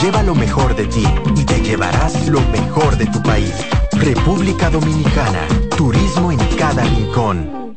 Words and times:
Lleva 0.00 0.22
lo 0.22 0.34
mejor 0.34 0.76
de 0.76 0.86
ti 0.86 1.04
y 1.34 1.44
te 1.44 1.60
llevarás 1.60 2.28
lo 2.28 2.40
mejor 2.52 2.96
de 2.96 3.06
tu 3.06 3.20
país. 3.22 3.52
República 3.92 4.70
Dominicana. 4.70 5.40
Turismo 5.76 6.30
en 6.30 6.38
cada 6.56 6.84
rincón. 6.84 7.76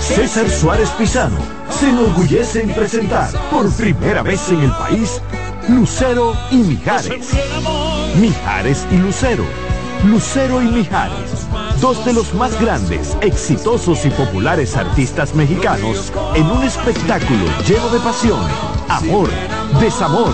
César 0.00 0.48
Suárez 0.48 0.90
Pisano 0.90 1.36
se 1.70 1.90
enorgullece 1.90 2.62
en 2.62 2.74
presentar 2.74 3.30
por 3.50 3.70
primera 3.72 4.22
vez 4.22 4.48
en 4.50 4.60
el 4.60 4.70
país 4.70 5.20
Lucero 5.68 6.34
y 6.50 6.56
Mijares. 6.56 7.30
Mijares 8.20 8.86
y 8.90 8.96
Lucero. 8.96 9.44
Lucero 10.04 10.60
y 10.60 10.66
Mijares, 10.66 11.46
dos 11.80 12.04
de 12.04 12.12
los 12.12 12.34
más 12.34 12.60
grandes, 12.60 13.16
exitosos 13.22 14.04
y 14.04 14.10
populares 14.10 14.76
artistas 14.76 15.34
mexicanos 15.34 16.12
en 16.34 16.44
un 16.46 16.62
espectáculo 16.62 17.46
lleno 17.66 17.88
de 17.88 18.00
pasión, 18.00 18.40
amor, 18.88 19.30
desamor, 19.80 20.32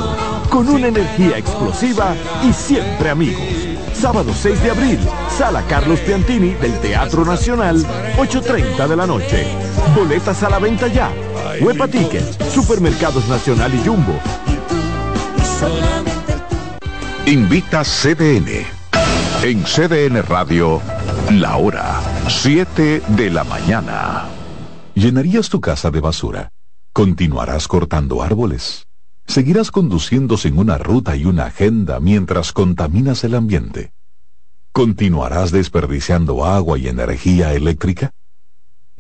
con 0.51 0.69
una 0.69 0.89
energía 0.89 1.39
explosiva 1.39 2.15
y 2.43 2.53
siempre 2.53 3.11
amigos. 3.11 3.43
Sábado 3.93 4.33
6 4.35 4.63
de 4.63 4.71
abril, 4.71 4.99
Sala 5.29 5.63
Carlos 5.67 6.01
Piantini 6.01 6.55
del 6.55 6.79
Teatro 6.81 7.25
Nacional, 7.25 7.85
8.30 8.17 8.89
de 8.89 8.97
la 8.97 9.07
noche. 9.07 9.47
Boletas 9.95 10.43
a 10.43 10.51
la 10.51 10.59
venta 10.59 10.89
ya. 10.89 11.11
Huepa 11.61 11.87
Tickets, 11.89 12.39
Supermercados 12.53 13.29
Nacional 13.29 13.75
y 13.75 13.87
Jumbo. 13.87 14.19
Invita 17.27 17.83
CDN. 17.85 18.65
En 19.43 19.63
CDN 19.65 20.23
Radio, 20.23 20.81
la 21.31 21.57
hora 21.57 22.01
7 22.29 23.03
de 23.09 23.31
la 23.31 23.45
mañana. 23.45 24.27
¿Llenarías 24.95 25.49
tu 25.49 25.61
casa 25.61 25.91
de 25.91 26.01
basura? 26.01 26.51
¿Continuarás 26.93 27.69
cortando 27.69 28.23
árboles? 28.23 28.87
¿Seguirás 29.31 29.71
conduciendo 29.71 30.37
sin 30.37 30.59
una 30.59 30.77
ruta 30.77 31.15
y 31.15 31.25
una 31.25 31.45
agenda 31.45 32.01
mientras 32.01 32.53
contaminas 32.53 33.23
el 33.23 33.37
ambiente? 33.37 33.93
¿Continuarás 34.73 35.53
desperdiciando 35.53 36.45
agua 36.45 36.79
y 36.79 36.89
energía 36.89 37.55
eléctrica? 37.55 38.11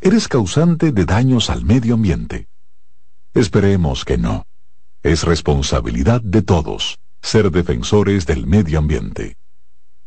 ¿Eres 0.00 0.28
causante 0.28 0.92
de 0.92 1.04
daños 1.04 1.50
al 1.50 1.64
medio 1.64 1.94
ambiente? 1.94 2.46
Esperemos 3.34 4.04
que 4.04 4.18
no. 4.18 4.46
Es 5.02 5.24
responsabilidad 5.24 6.20
de 6.20 6.42
todos 6.42 7.00
ser 7.20 7.50
defensores 7.50 8.24
del 8.24 8.46
medio 8.46 8.78
ambiente. 8.78 9.36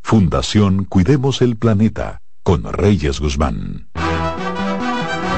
Fundación 0.04 0.86
Cuidemos 0.86 1.42
el 1.42 1.58
Planeta 1.58 2.22
con 2.44 2.64
Reyes 2.64 3.20
Guzmán. 3.20 3.90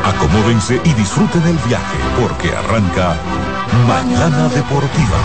Acomódense 0.03 0.79
y 0.85 0.93
disfruten 0.93 1.41
el 1.41 1.57
viaje 1.67 1.97
porque 2.21 2.49
arranca 2.49 3.17
Mañana 3.83 4.47
Deportiva. 4.49 5.17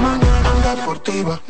Mañana 0.00 0.76
Deportiva. 0.76 1.49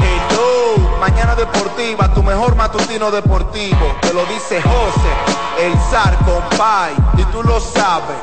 Mañana 0.99 1.35
deportiva, 1.35 2.13
tu 2.13 2.21
mejor 2.21 2.55
matutino 2.55 3.09
deportivo. 3.09 3.97
Te 4.01 4.13
lo 4.13 4.23
dice 4.25 4.61
José, 4.61 5.13
el 5.59 5.73
zar 5.89 6.15
compay, 6.25 6.93
y 7.17 7.23
tú 7.31 7.41
lo 7.41 7.59
sabes. 7.59 8.17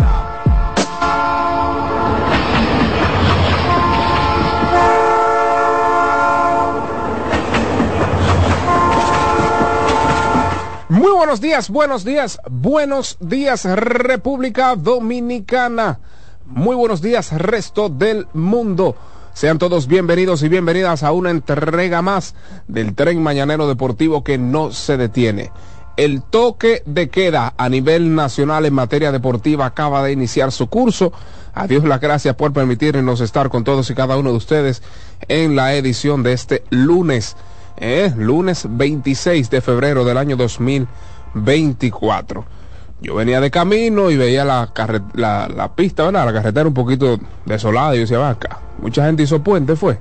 Muy 10.89 11.11
buenos 11.13 11.41
días, 11.41 11.69
buenos 11.69 12.05
días, 12.05 12.41
buenos 12.49 13.17
días 13.21 13.65
República 13.65 14.77
Dominicana. 14.77 16.01
Muy 16.47 16.77
buenos 16.77 17.03
días, 17.03 17.33
resto 17.33 17.89
del 17.89 18.27
mundo. 18.33 18.97
Sean 19.39 19.59
todos 19.59 19.87
bienvenidos 19.87 20.43
y 20.43 20.49
bienvenidas 20.49 21.05
a 21.05 21.13
una 21.13 21.31
entrega 21.31 22.03
más 22.03 22.35
del 22.67 22.97
tren 22.97 23.23
mañanero 23.23 23.69
deportivo 23.69 24.25
que 24.25 24.37
no 24.37 24.73
se 24.73 24.97
detiene. 24.97 25.53
El 25.97 26.25
toque 26.25 26.83
de 26.87 27.09
queda 27.09 27.55
a 27.57 27.69
nivel 27.69 28.17
nacional 28.17 28.67
en 28.67 28.75
materia 28.75 29.13
deportiva 29.13 29.65
acaba 29.65 30.03
de 30.03 30.11
iniciar 30.11 30.51
su 30.51 30.67
curso. 30.67 31.13
Adiós 31.55 31.85
las 31.85 32.01
gracias 32.01 32.35
por 32.35 32.53
permitirnos 32.53 33.21
estar 33.21 33.49
con 33.49 33.63
todos 33.63 33.89
y 33.91 33.95
cada 33.95 34.17
uno 34.17 34.33
de 34.33 34.39
ustedes 34.39 34.83
en 35.29 35.55
la 35.55 35.73
edición 35.75 36.25
de 36.25 36.33
este 36.33 36.65
lunes, 36.71 37.37
eh, 37.77 38.13
lunes 38.17 38.67
26 38.69 39.51
de 39.51 39.61
febrero 39.61 40.05
del 40.05 40.19
año 40.19 40.35
2024 40.35 42.58
yo 43.01 43.15
venía 43.15 43.41
de 43.41 43.51
camino 43.51 44.11
y 44.11 44.17
veía 44.17 44.45
la, 44.45 44.73
la, 45.15 45.73
pista, 45.75 46.05
¿verdad? 46.05 46.27
La 46.27 46.33
carretera 46.33 46.67
un 46.67 46.75
poquito 46.75 47.19
desolada 47.45 47.95
y 47.95 47.99
yo 47.99 48.01
decía, 48.03 48.19
vaca, 48.19 48.61
mucha 48.81 49.05
gente 49.07 49.23
hizo 49.23 49.43
puente, 49.43 49.77
fue. 49.77 49.99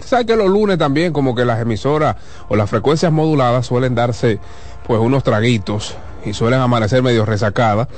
sabe 0.00 0.26
que 0.26 0.36
los 0.36 0.48
lunes 0.48 0.78
también 0.78 1.12
como 1.12 1.34
que 1.34 1.44
las 1.44 1.60
emisoras 1.60 2.16
o 2.48 2.56
las 2.56 2.68
frecuencias 2.68 3.12
moduladas 3.12 3.66
suelen 3.66 3.94
darse 3.94 4.40
pues 4.86 5.00
unos 5.00 5.22
traguitos 5.22 5.94
y 6.24 6.32
suelen 6.32 6.60
amanecer 6.60 7.02
medio 7.02 7.24
resacadas. 7.24 7.88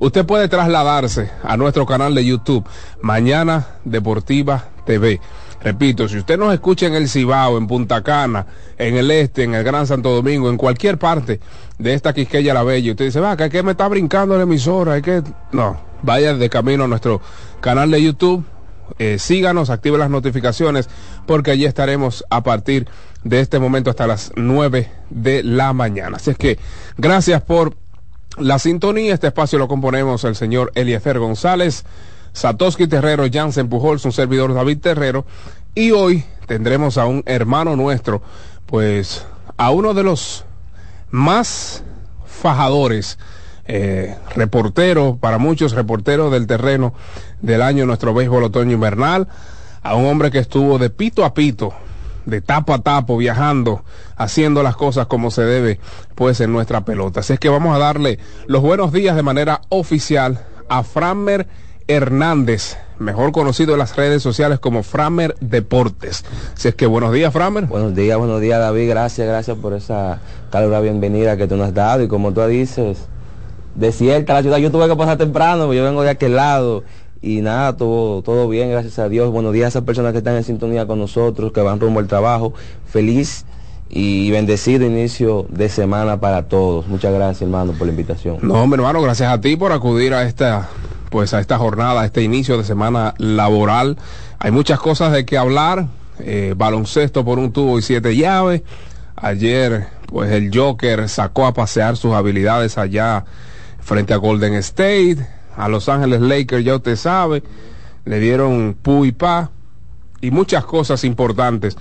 Usted 0.00 0.26
puede 0.26 0.48
trasladarse 0.48 1.30
a 1.42 1.56
nuestro 1.56 1.86
canal 1.86 2.14
de 2.14 2.24
YouTube 2.24 2.64
Mañana 3.00 3.66
Deportiva 3.84 4.64
TV 4.84 5.20
Repito, 5.64 6.06
si 6.08 6.18
usted 6.18 6.38
nos 6.38 6.52
escucha 6.52 6.86
en 6.86 6.94
el 6.94 7.08
Cibao, 7.08 7.56
en 7.56 7.66
Punta 7.66 8.02
Cana, 8.02 8.46
en 8.76 8.96
el 8.96 9.10
Este, 9.10 9.44
en 9.44 9.54
el 9.54 9.64
Gran 9.64 9.86
Santo 9.86 10.10
Domingo, 10.10 10.50
en 10.50 10.58
cualquier 10.58 10.98
parte 10.98 11.40
de 11.78 11.94
esta 11.94 12.12
Quisqueya 12.12 12.52
La 12.52 12.62
Bella. 12.62 12.92
Usted 12.92 13.06
dice, 13.06 13.18
va, 13.18 13.34
que 13.36 13.62
me 13.62 13.70
está 13.70 13.88
brincando 13.88 14.36
la 14.36 14.42
emisora, 14.42 14.98
es 14.98 15.02
que 15.02 15.22
no, 15.52 15.80
vaya 16.02 16.34
de 16.34 16.50
camino 16.50 16.84
a 16.84 16.88
nuestro 16.88 17.22
canal 17.60 17.90
de 17.90 18.02
YouTube. 18.02 18.44
Eh, 18.98 19.18
síganos, 19.18 19.70
active 19.70 19.96
las 19.96 20.10
notificaciones 20.10 20.90
porque 21.26 21.50
allí 21.50 21.64
estaremos 21.64 22.22
a 22.28 22.42
partir 22.42 22.86
de 23.22 23.40
este 23.40 23.58
momento 23.58 23.88
hasta 23.88 24.06
las 24.06 24.32
9 24.36 24.90
de 25.08 25.42
la 25.42 25.72
mañana. 25.72 26.18
Así 26.18 26.30
es 26.30 26.36
que 26.36 26.58
gracias 26.98 27.40
por 27.40 27.74
la 28.36 28.58
sintonía. 28.58 29.14
Este 29.14 29.28
espacio 29.28 29.58
lo 29.58 29.68
componemos 29.68 30.24
el 30.24 30.36
señor 30.36 30.70
Eliezer 30.74 31.18
González, 31.18 31.86
Satoshi 32.34 32.88
Terrero, 32.88 33.24
Jansen 33.32 33.68
Pujols, 33.68 34.04
un 34.04 34.12
servidor 34.12 34.52
David 34.52 34.78
Terrero. 34.80 35.24
Y 35.74 35.92
hoy 35.92 36.24
tendremos 36.46 36.98
a 36.98 37.06
un 37.06 37.22
hermano 37.24 37.76
nuestro, 37.76 38.22
pues 38.66 39.24
a 39.56 39.70
uno 39.70 39.94
de 39.94 40.02
los 40.02 40.44
más 41.10 41.84
fajadores, 42.26 43.18
eh, 43.66 44.16
reportero, 44.34 45.16
para 45.18 45.38
muchos 45.38 45.72
reporteros 45.72 46.30
del 46.32 46.46
terreno 46.46 46.92
del 47.40 47.62
año 47.62 47.86
nuestro 47.86 48.12
béisbol 48.12 48.44
otoño 48.44 48.72
invernal, 48.72 49.28
a 49.82 49.94
un 49.94 50.04
hombre 50.06 50.30
que 50.30 50.38
estuvo 50.40 50.78
de 50.78 50.90
pito 50.90 51.24
a 51.24 51.32
pito 51.32 51.72
de 52.26 52.40
tapo 52.40 52.72
a 52.72 52.78
tapo, 52.78 53.16
viajando, 53.16 53.84
haciendo 54.16 54.62
las 54.62 54.76
cosas 54.76 55.06
como 55.06 55.30
se 55.30 55.42
debe, 55.42 55.78
pues 56.14 56.40
en 56.40 56.52
nuestra 56.52 56.84
pelota. 56.84 57.20
Así 57.20 57.34
es 57.34 57.38
que 57.38 57.48
vamos 57.48 57.74
a 57.76 57.78
darle 57.78 58.18
los 58.46 58.62
buenos 58.62 58.92
días 58.92 59.16
de 59.16 59.22
manera 59.22 59.60
oficial 59.68 60.44
a 60.68 60.82
Framer 60.82 61.46
Hernández, 61.86 62.78
mejor 62.98 63.32
conocido 63.32 63.74
en 63.74 63.78
las 63.78 63.94
redes 63.94 64.22
sociales 64.22 64.58
como 64.58 64.82
Framer 64.82 65.34
Deportes. 65.40 66.24
Así 66.54 66.68
es 66.68 66.74
que 66.74 66.86
buenos 66.86 67.12
días, 67.12 67.32
Framer. 67.32 67.66
Buenos 67.66 67.94
días, 67.94 68.16
buenos 68.16 68.40
días, 68.40 68.58
David. 68.58 68.88
Gracias, 68.88 69.26
gracias 69.26 69.56
por 69.58 69.74
esa 69.74 70.20
calura 70.50 70.80
bienvenida 70.80 71.36
que 71.36 71.46
tú 71.46 71.56
nos 71.56 71.68
has 71.68 71.74
dado. 71.74 72.02
Y 72.02 72.08
como 72.08 72.32
tú 72.32 72.42
dices, 72.46 72.98
desierta 73.74 74.34
la 74.34 74.42
ciudad. 74.42 74.58
Yo 74.58 74.70
tuve 74.70 74.88
que 74.88 74.96
pasar 74.96 75.18
temprano, 75.18 75.72
yo 75.74 75.84
vengo 75.84 76.02
de 76.02 76.10
aquel 76.10 76.36
lado 76.36 76.84
y 77.20 77.40
nada, 77.40 77.76
todo, 77.76 78.22
todo 78.22 78.48
bien, 78.48 78.70
gracias 78.70 78.98
a 78.98 79.08
Dios. 79.08 79.30
Buenos 79.30 79.52
días 79.52 79.66
a 79.66 79.68
esas 79.68 79.82
personas 79.82 80.12
que 80.12 80.18
están 80.18 80.36
en 80.36 80.44
sintonía 80.44 80.86
con 80.86 80.98
nosotros, 80.98 81.52
que 81.52 81.60
van 81.60 81.80
rumbo 81.80 82.00
al 82.00 82.06
trabajo. 82.06 82.54
Feliz 82.86 83.44
y 83.90 84.30
bendecido 84.30 84.86
inicio 84.86 85.46
de 85.50 85.68
semana 85.68 86.18
para 86.18 86.48
todos. 86.48 86.88
Muchas 86.88 87.12
gracias, 87.12 87.42
hermano, 87.42 87.72
por 87.72 87.86
la 87.86 87.92
invitación. 87.92 88.38
No, 88.40 88.66
mi 88.66 88.74
hermano, 88.74 89.02
gracias 89.02 89.30
a 89.30 89.40
ti 89.40 89.56
por 89.56 89.72
acudir 89.72 90.14
a 90.14 90.24
esta 90.24 90.68
pues 91.14 91.32
a 91.32 91.38
esta 91.38 91.58
jornada, 91.58 92.00
a 92.00 92.06
este 92.06 92.24
inicio 92.24 92.58
de 92.58 92.64
semana 92.64 93.14
laboral. 93.18 93.96
Hay 94.40 94.50
muchas 94.50 94.80
cosas 94.80 95.12
de 95.12 95.24
que 95.24 95.38
hablar. 95.38 95.86
Eh, 96.18 96.54
baloncesto 96.56 97.24
por 97.24 97.38
un 97.38 97.52
tubo 97.52 97.78
y 97.78 97.82
siete 97.82 98.16
llaves. 98.16 98.62
Ayer, 99.14 99.86
pues 100.06 100.32
el 100.32 100.50
Joker 100.52 101.08
sacó 101.08 101.46
a 101.46 101.54
pasear 101.54 101.96
sus 101.96 102.14
habilidades 102.14 102.78
allá 102.78 103.26
frente 103.78 104.12
a 104.12 104.16
Golden 104.16 104.54
State 104.54 105.24
a 105.56 105.68
Los 105.68 105.88
Ángeles 105.88 106.20
Lakers, 106.20 106.64
ya 106.64 106.74
usted 106.74 106.96
sabe, 106.96 107.44
le 108.04 108.18
dieron 108.18 108.76
pu 108.82 109.04
y 109.04 109.12
pa 109.12 109.52
y 110.20 110.32
muchas 110.32 110.64
cosas 110.64 111.04
importantes. 111.04 111.76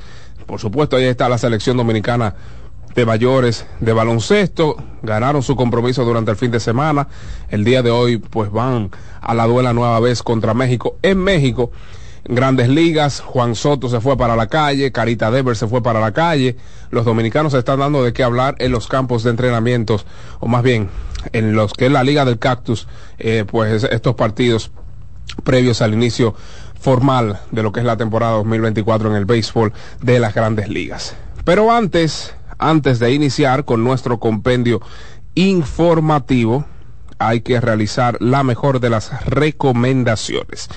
Por 0.46 0.60
supuesto, 0.60 0.96
ahí 0.96 1.06
está 1.06 1.28
la 1.28 1.40
selección 1.40 1.76
dominicana 1.76 2.36
de 2.96 3.06
mayores 3.06 3.66
de 3.80 3.94
baloncesto, 3.94 4.78
ganaron 5.02 5.44
su 5.44 5.56
compromiso 5.56 6.06
durante 6.06 6.32
el 6.32 6.38
fin 6.38 6.52
de 6.52 6.60
semana. 6.60 7.08
El 7.50 7.64
día 7.64 7.82
de 7.82 7.92
hoy, 7.92 8.18
pues 8.18 8.52
van 8.52 8.92
a 9.22 9.34
la 9.34 9.46
duela 9.46 9.74
nueva 9.74 10.00
vez 10.00 10.24
contra 10.24 10.54
México 10.54 10.98
en 11.02 11.18
México. 11.20 11.72
Grandes 12.26 12.70
ligas, 12.70 13.20
Juan 13.20 13.54
Soto 13.54 13.90
se 13.90 14.00
fue 14.00 14.16
para 14.16 14.36
la 14.38 14.48
calle, 14.48 14.94
Carita 14.94 15.30
Dever 15.30 15.58
se 15.58 15.68
fue 15.68 15.84
para 15.84 16.00
la 16.00 16.14
calle. 16.14 16.56
Los 16.90 17.04
dominicanos 17.04 17.52
se 17.52 17.60
están 17.60 17.80
dando 17.80 18.04
de 18.04 18.14
qué 18.14 18.24
hablar 18.24 18.56
en 18.60 18.72
los 18.72 18.88
campos 18.88 19.24
de 19.24 19.32
entrenamientos, 19.32 20.06
o 20.40 20.48
más 20.48 20.64
bien 20.64 20.90
en 21.34 21.54
los 21.54 21.74
que 21.74 21.88
es 21.88 21.92
la 21.92 22.04
Liga 22.04 22.24
del 22.24 22.40
Cactus, 22.40 22.88
eh, 23.18 23.44
pues 23.46 23.84
estos 23.84 24.16
partidos 24.16 24.72
previos 25.44 25.82
al 25.82 25.94
inicio 25.94 26.36
formal 26.80 27.40
de 27.52 27.64
lo 27.64 27.72
que 27.72 27.80
es 27.80 27.86
la 27.86 27.98
temporada 27.98 28.34
2024 28.34 29.10
en 29.10 29.16
el 29.16 29.26
béisbol 29.26 29.74
de 30.02 30.20
las 30.20 30.34
grandes 30.34 30.70
ligas. 30.70 31.16
Pero 31.44 31.72
antes, 31.72 32.34
antes 32.70 33.00
de 33.00 33.14
iniciar 33.14 33.66
con 33.66 33.84
nuestro 33.84 34.20
compendio 34.20 34.82
informativo, 35.36 36.66
hay 37.20 37.42
que 37.42 37.60
realizar 37.60 38.18
la 38.22 38.44
mejor 38.44 38.80
de 38.80 38.90
las 38.90 39.26
recomendaciones. 39.26 40.70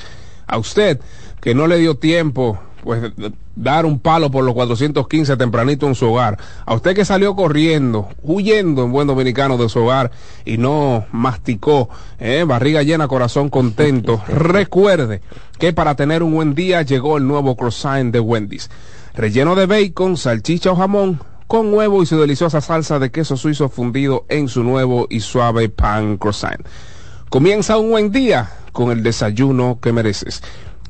A 0.47 0.59
usted 0.59 1.01
que 1.41 1.55
no 1.55 1.67
le 1.67 1.79
dio 1.79 1.97
tiempo 1.97 2.59
pues 2.83 3.13
dar 3.57 3.85
un 3.85 3.99
palo 3.99 4.31
por 4.31 4.45
los 4.45 4.55
415 4.55 5.37
tempranito 5.37 5.89
en 5.89 5.97
su 5.97 6.07
hogar. 6.07 6.39
A 6.65 6.75
usted 6.75 6.95
que 6.95 7.05
salió 7.05 7.35
corriendo, 7.35 8.09
huyendo 8.23 8.85
en 8.85 8.93
buen 8.93 9.09
dominicano 9.09 9.57
de 9.57 9.69
su 9.69 9.81
hogar 9.81 10.13
y 10.45 10.57
no 10.57 11.05
masticó, 11.11 11.89
eh, 12.21 12.45
barriga 12.47 12.85
llena, 12.85 13.09
corazón 13.09 13.49
contento, 13.49 14.23
recuerde 14.29 15.21
que 15.59 15.73
para 15.73 15.97
tener 15.97 16.23
un 16.23 16.33
buen 16.33 16.55
día 16.55 16.83
llegó 16.83 17.17
el 17.17 17.27
nuevo 17.27 17.57
croissant 17.57 18.13
de 18.13 18.21
Wendy's. 18.21 18.71
Relleno 19.15 19.57
de 19.57 19.67
bacon, 19.67 20.17
salchicha 20.17 20.71
o 20.71 20.77
jamón, 20.77 21.19
con 21.47 21.73
huevo 21.73 22.03
y 22.03 22.07
su 22.07 22.19
deliciosa 22.19 22.61
salsa 22.61 22.99
de 22.99 23.11
queso 23.11 23.37
suizo 23.37 23.69
fundido 23.69 24.25
en 24.29 24.49
su 24.49 24.63
nuevo 24.63 25.07
y 25.09 25.21
suave 25.21 25.69
pan 25.69 26.17
croissant. 26.17 26.67
Comienza 27.29 27.77
un 27.77 27.91
buen 27.91 28.11
día 28.11 28.51
con 28.73 28.91
el 28.91 29.03
desayuno 29.03 29.79
que 29.81 29.93
mereces. 29.93 30.43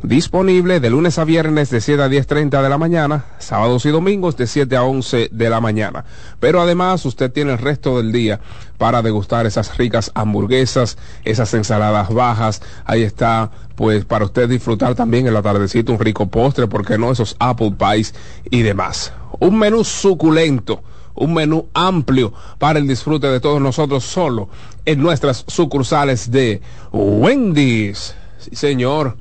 Disponible 0.06 0.78
de 0.78 0.88
lunes 0.88 1.18
a 1.18 1.24
viernes 1.24 1.68
de 1.70 1.80
7 1.80 2.00
a 2.00 2.06
10.30 2.06 2.62
de 2.62 2.68
la 2.68 2.78
mañana, 2.78 3.24
sábados 3.40 3.84
y 3.86 3.88
domingos 3.88 4.36
de 4.36 4.46
7 4.46 4.76
a 4.76 4.84
11 4.84 5.30
de 5.32 5.50
la 5.50 5.60
mañana. 5.60 6.04
Pero 6.38 6.60
además 6.60 7.04
usted 7.04 7.32
tiene 7.32 7.50
el 7.50 7.58
resto 7.58 7.96
del 7.96 8.12
día 8.12 8.38
para 8.78 9.02
degustar 9.02 9.46
esas 9.46 9.76
ricas 9.76 10.12
hamburguesas, 10.14 10.96
esas 11.24 11.52
ensaladas 11.54 12.14
bajas. 12.14 12.62
Ahí 12.84 13.02
está, 13.02 13.50
pues 13.74 14.04
para 14.04 14.26
usted 14.26 14.48
disfrutar 14.48 14.94
también 14.94 15.26
el 15.26 15.36
atardecito, 15.36 15.92
un 15.92 15.98
rico 15.98 16.28
postre, 16.28 16.68
porque 16.68 16.98
no? 16.98 17.10
Esos 17.10 17.34
apple 17.40 17.74
pies 17.76 18.14
y 18.48 18.62
demás. 18.62 19.12
Un 19.40 19.58
menú 19.58 19.82
suculento 19.82 20.84
un 21.16 21.34
menú 21.34 21.66
amplio 21.74 22.32
para 22.58 22.78
el 22.78 22.86
disfrute 22.86 23.26
de 23.26 23.40
todos 23.40 23.60
nosotros 23.60 24.04
solo 24.04 24.50
en 24.84 25.00
nuestras 25.00 25.44
sucursales 25.48 26.30
de 26.30 26.60
Wendy's. 26.92 28.14
Sí, 28.38 28.54
señor. 28.54 29.16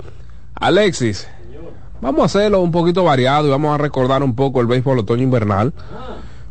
Alexis, 0.55 1.27
vamos 2.01 2.21
a 2.21 2.25
hacerlo 2.25 2.61
un 2.61 2.71
poquito 2.71 3.03
variado 3.03 3.47
y 3.47 3.51
vamos 3.51 3.73
a 3.73 3.77
recordar 3.77 4.23
un 4.23 4.35
poco 4.35 4.61
el 4.61 4.67
béisbol 4.67 4.99
otoño 4.99 5.23
invernal. 5.23 5.73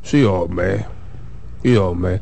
Sí, 0.03 0.23
hombre. 0.25 0.87
Sí, 1.63 1.75
hombre. 1.77 2.21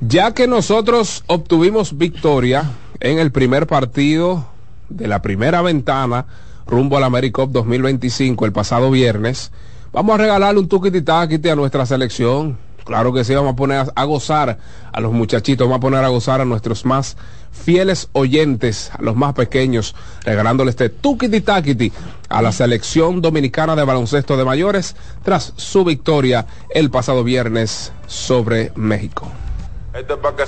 Ya 0.00 0.32
que 0.32 0.48
nosotros 0.48 1.22
obtuvimos 1.26 1.96
victoria 1.96 2.70
en 3.00 3.18
el 3.18 3.30
primer 3.30 3.66
partido 3.66 4.46
de 4.88 5.06
la 5.06 5.22
primera 5.22 5.62
ventana 5.62 6.26
rumbo 6.66 6.96
al 6.96 7.04
AmeriCup 7.04 7.50
2025 7.50 8.46
el 8.46 8.52
pasado 8.52 8.90
viernes, 8.90 9.52
vamos 9.92 10.14
a 10.14 10.18
regalarle 10.18 10.60
un 10.60 10.68
tuquititaquiti 10.68 11.48
a 11.48 11.56
nuestra 11.56 11.84
selección 11.86 12.56
Claro 12.84 13.12
que 13.12 13.24
sí, 13.24 13.34
vamos 13.34 13.52
a 13.52 13.56
poner 13.56 13.86
a, 13.94 14.04
gozar 14.04 14.58
a 14.92 15.00
los 15.00 15.12
muchachitos, 15.12 15.66
vamos 15.66 15.78
a 15.78 15.80
poner 15.80 16.04
a 16.04 16.08
gozar 16.08 16.40
a 16.40 16.44
nuestros 16.44 16.84
más 16.84 17.16
fieles 17.52 18.08
oyentes, 18.12 18.90
a 18.98 19.02
los 19.02 19.14
más 19.14 19.34
pequeños, 19.34 19.94
regalándole 20.24 20.70
este 20.70 20.88
tuquiti 20.88 21.40
taquiti 21.40 21.92
a 22.28 22.42
la 22.42 22.50
selección 22.50 23.22
dominicana 23.22 23.76
de 23.76 23.84
baloncesto 23.84 24.36
de 24.36 24.44
mayores 24.44 24.96
tras 25.22 25.52
su 25.56 25.84
victoria 25.84 26.46
el 26.70 26.90
pasado 26.90 27.22
viernes 27.22 27.92
sobre 28.06 28.72
México. 28.74 29.30
Esto 29.94 30.14
es 30.14 30.20
para 30.20 30.36
que 30.36 30.46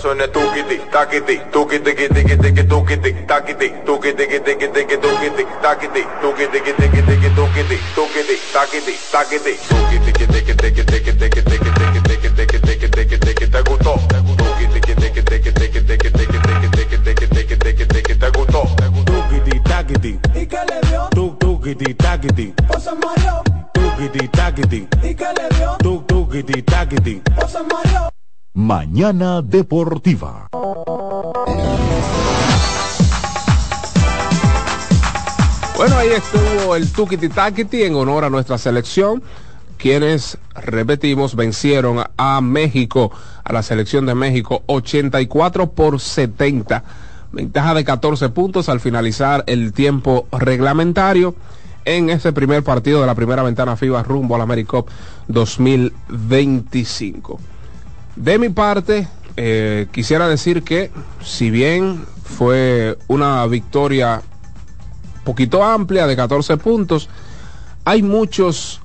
Mañana 28.94 29.42
Deportiva. 29.42 30.46
Bueno, 35.76 35.96
ahí 35.96 36.10
estuvo 36.10 36.76
el 36.76 36.92
Tukiti 36.92 37.28
Takiti 37.28 37.82
en 37.82 37.96
honor 37.96 38.22
a 38.22 38.30
nuestra 38.30 38.56
selección, 38.56 39.20
quienes, 39.78 40.38
repetimos, 40.54 41.34
vencieron 41.34 42.04
a 42.16 42.40
México, 42.40 43.10
a 43.42 43.52
la 43.52 43.64
selección 43.64 44.06
de 44.06 44.14
México, 44.14 44.62
84 44.66 45.72
por 45.72 45.98
70. 45.98 46.84
Ventaja 47.32 47.74
de 47.74 47.84
14 47.84 48.28
puntos 48.28 48.68
al 48.68 48.78
finalizar 48.78 49.42
el 49.48 49.72
tiempo 49.72 50.28
reglamentario 50.30 51.34
en 51.84 52.10
ese 52.10 52.32
primer 52.32 52.62
partido 52.62 53.00
de 53.00 53.08
la 53.08 53.16
primera 53.16 53.42
ventana 53.42 53.74
FIBA 53.74 54.04
rumbo 54.04 54.36
al 54.36 54.42
AmeriCup 54.42 54.88
2025. 55.26 57.53
De 58.16 58.38
mi 58.38 58.48
parte, 58.48 59.08
eh, 59.36 59.88
quisiera 59.90 60.28
decir 60.28 60.62
que 60.62 60.90
si 61.22 61.50
bien 61.50 62.04
fue 62.22 62.96
una 63.08 63.44
victoria 63.46 64.22
poquito 65.24 65.64
amplia 65.64 66.06
de 66.06 66.14
14 66.14 66.56
puntos, 66.58 67.08
hay 67.84 68.02
muchos, 68.02 68.80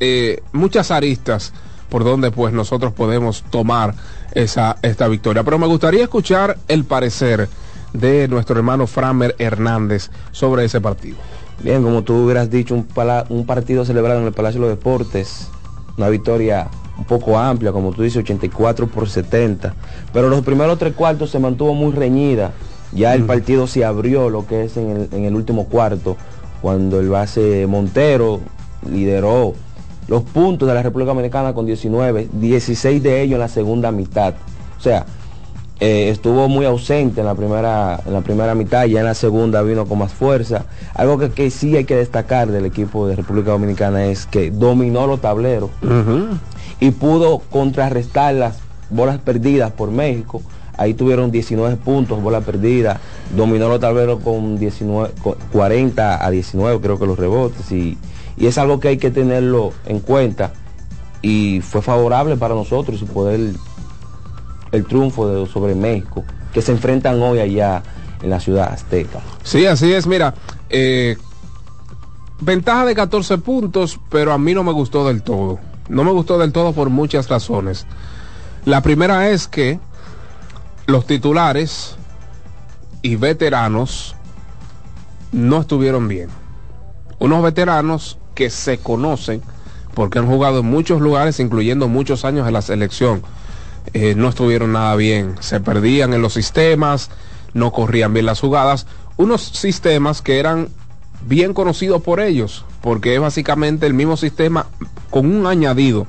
eh, 0.00 0.42
muchas 0.52 0.90
aristas 0.90 1.52
por 1.88 2.04
donde 2.04 2.30
pues 2.30 2.52
nosotros 2.52 2.92
podemos 2.92 3.44
tomar 3.50 3.94
esa, 4.32 4.76
esta 4.82 5.06
victoria. 5.08 5.44
Pero 5.44 5.58
me 5.58 5.66
gustaría 5.66 6.02
escuchar 6.02 6.58
el 6.66 6.84
parecer 6.84 7.48
de 7.92 8.26
nuestro 8.28 8.56
hermano 8.56 8.86
Framer 8.86 9.36
Hernández 9.38 10.10
sobre 10.32 10.64
ese 10.64 10.80
partido. 10.80 11.18
Bien, 11.62 11.82
como 11.82 12.02
tú 12.02 12.14
hubieras 12.14 12.50
dicho, 12.50 12.74
un, 12.74 12.88
un 13.28 13.46
partido 13.46 13.84
celebrado 13.84 14.20
en 14.20 14.26
el 14.26 14.32
Palacio 14.32 14.60
de 14.60 14.68
los 14.68 14.76
Deportes, 14.78 15.48
una 15.96 16.08
victoria 16.08 16.68
un 16.98 17.04
poco 17.04 17.38
amplia, 17.38 17.72
como 17.72 17.92
tú 17.92 18.02
dices, 18.02 18.18
84 18.18 18.86
por 18.86 19.08
70. 19.08 19.74
Pero 20.12 20.28
los 20.28 20.42
primeros 20.42 20.78
tres 20.78 20.94
cuartos 20.94 21.30
se 21.30 21.38
mantuvo 21.38 21.74
muy 21.74 21.92
reñida. 21.92 22.52
Ya 22.92 23.14
el 23.14 23.24
partido 23.24 23.66
se 23.66 23.84
abrió 23.84 24.28
lo 24.28 24.46
que 24.46 24.64
es 24.64 24.76
en 24.76 24.90
el, 24.90 25.08
en 25.12 25.24
el 25.24 25.34
último 25.34 25.64
cuarto, 25.66 26.16
cuando 26.60 27.00
el 27.00 27.08
base 27.08 27.66
Montero 27.66 28.40
lideró 28.90 29.54
los 30.08 30.22
puntos 30.22 30.68
de 30.68 30.74
la 30.74 30.82
República 30.82 31.10
Dominicana 31.10 31.54
con 31.54 31.64
19, 31.64 32.28
16 32.32 33.02
de 33.02 33.22
ellos 33.22 33.34
en 33.34 33.40
la 33.40 33.48
segunda 33.48 33.90
mitad. 33.90 34.34
O 34.78 34.80
sea, 34.80 35.06
eh, 35.80 36.10
estuvo 36.10 36.48
muy 36.48 36.64
ausente 36.64 37.20
en 37.20 37.26
la, 37.26 37.34
primera, 37.34 38.00
en 38.06 38.12
la 38.12 38.20
primera 38.20 38.54
mitad, 38.54 38.84
ya 38.84 39.00
en 39.00 39.06
la 39.06 39.14
segunda 39.14 39.62
vino 39.62 39.86
con 39.86 39.98
más 39.98 40.12
fuerza. 40.12 40.66
Algo 40.94 41.18
que, 41.18 41.30
que 41.30 41.50
sí 41.50 41.76
hay 41.76 41.84
que 41.84 41.96
destacar 41.96 42.48
del 42.50 42.66
equipo 42.66 43.08
de 43.08 43.16
República 43.16 43.50
Dominicana 43.50 44.04
es 44.04 44.26
que 44.26 44.50
dominó 44.50 45.06
los 45.06 45.20
tableros 45.20 45.70
y 46.82 46.90
pudo 46.90 47.38
contrarrestar 47.38 48.34
las 48.34 48.58
bolas 48.90 49.20
perdidas 49.20 49.70
por 49.70 49.92
México. 49.92 50.42
Ahí 50.76 50.94
tuvieron 50.94 51.30
19 51.30 51.76
puntos, 51.76 52.20
bola 52.20 52.40
perdida, 52.40 52.98
dominó 53.36 53.68
los 53.68 53.78
tableros 53.78 54.20
con, 54.20 54.58
19, 54.58 55.12
40 55.52 56.26
a 56.26 56.30
19, 56.30 56.80
creo 56.80 56.98
que 56.98 57.06
los 57.06 57.16
rebotes, 57.16 57.70
y, 57.70 57.96
y 58.36 58.46
es 58.48 58.58
algo 58.58 58.80
que 58.80 58.88
hay 58.88 58.96
que 58.96 59.12
tenerlo 59.12 59.72
en 59.86 60.00
cuenta. 60.00 60.54
Y 61.22 61.60
fue 61.60 61.82
favorable 61.82 62.36
para 62.36 62.56
nosotros 62.56 63.00
y 63.00 63.04
poder 63.04 63.52
el 64.72 64.84
triunfo 64.84 65.46
sobre 65.46 65.76
México, 65.76 66.24
que 66.52 66.62
se 66.62 66.72
enfrentan 66.72 67.22
hoy 67.22 67.38
allá 67.38 67.84
en 68.24 68.30
la 68.30 68.40
ciudad 68.40 68.72
azteca. 68.72 69.20
Sí, 69.44 69.66
así 69.66 69.92
es, 69.92 70.08
mira, 70.08 70.34
eh, 70.68 71.16
ventaja 72.40 72.86
de 72.86 72.96
14 72.96 73.38
puntos, 73.38 74.00
pero 74.10 74.32
a 74.32 74.38
mí 74.38 74.52
no 74.52 74.64
me 74.64 74.72
gustó 74.72 75.06
del 75.06 75.22
todo. 75.22 75.60
No 75.88 76.04
me 76.04 76.10
gustó 76.10 76.38
del 76.38 76.52
todo 76.52 76.72
por 76.72 76.90
muchas 76.90 77.28
razones. 77.28 77.86
La 78.64 78.82
primera 78.82 79.30
es 79.30 79.48
que 79.48 79.80
los 80.86 81.06
titulares 81.06 81.96
y 83.02 83.16
veteranos 83.16 84.14
no 85.32 85.60
estuvieron 85.60 86.08
bien. 86.08 86.28
Unos 87.18 87.42
veteranos 87.42 88.18
que 88.34 88.50
se 88.50 88.78
conocen 88.78 89.42
porque 89.94 90.18
han 90.18 90.26
jugado 90.26 90.60
en 90.60 90.66
muchos 90.66 91.00
lugares, 91.00 91.40
incluyendo 91.40 91.88
muchos 91.88 92.24
años 92.24 92.46
en 92.46 92.54
la 92.54 92.62
selección 92.62 93.22
eh, 93.94 94.14
no 94.14 94.28
estuvieron 94.28 94.72
nada 94.72 94.94
bien. 94.96 95.36
Se 95.40 95.60
perdían 95.60 96.14
en 96.14 96.22
los 96.22 96.34
sistemas, 96.34 97.10
no 97.52 97.72
corrían 97.72 98.12
bien 98.12 98.26
las 98.26 98.40
jugadas. 98.40 98.86
Unos 99.16 99.42
sistemas 99.42 100.22
que 100.22 100.38
eran 100.38 100.68
bien 101.26 101.54
conocidos 101.54 102.02
por 102.02 102.20
ellos, 102.20 102.64
porque 102.80 103.14
es 103.14 103.20
básicamente 103.20 103.86
el 103.86 103.94
mismo 103.94 104.16
sistema 104.16 104.66
con 105.10 105.26
un 105.26 105.46
añadido 105.46 106.06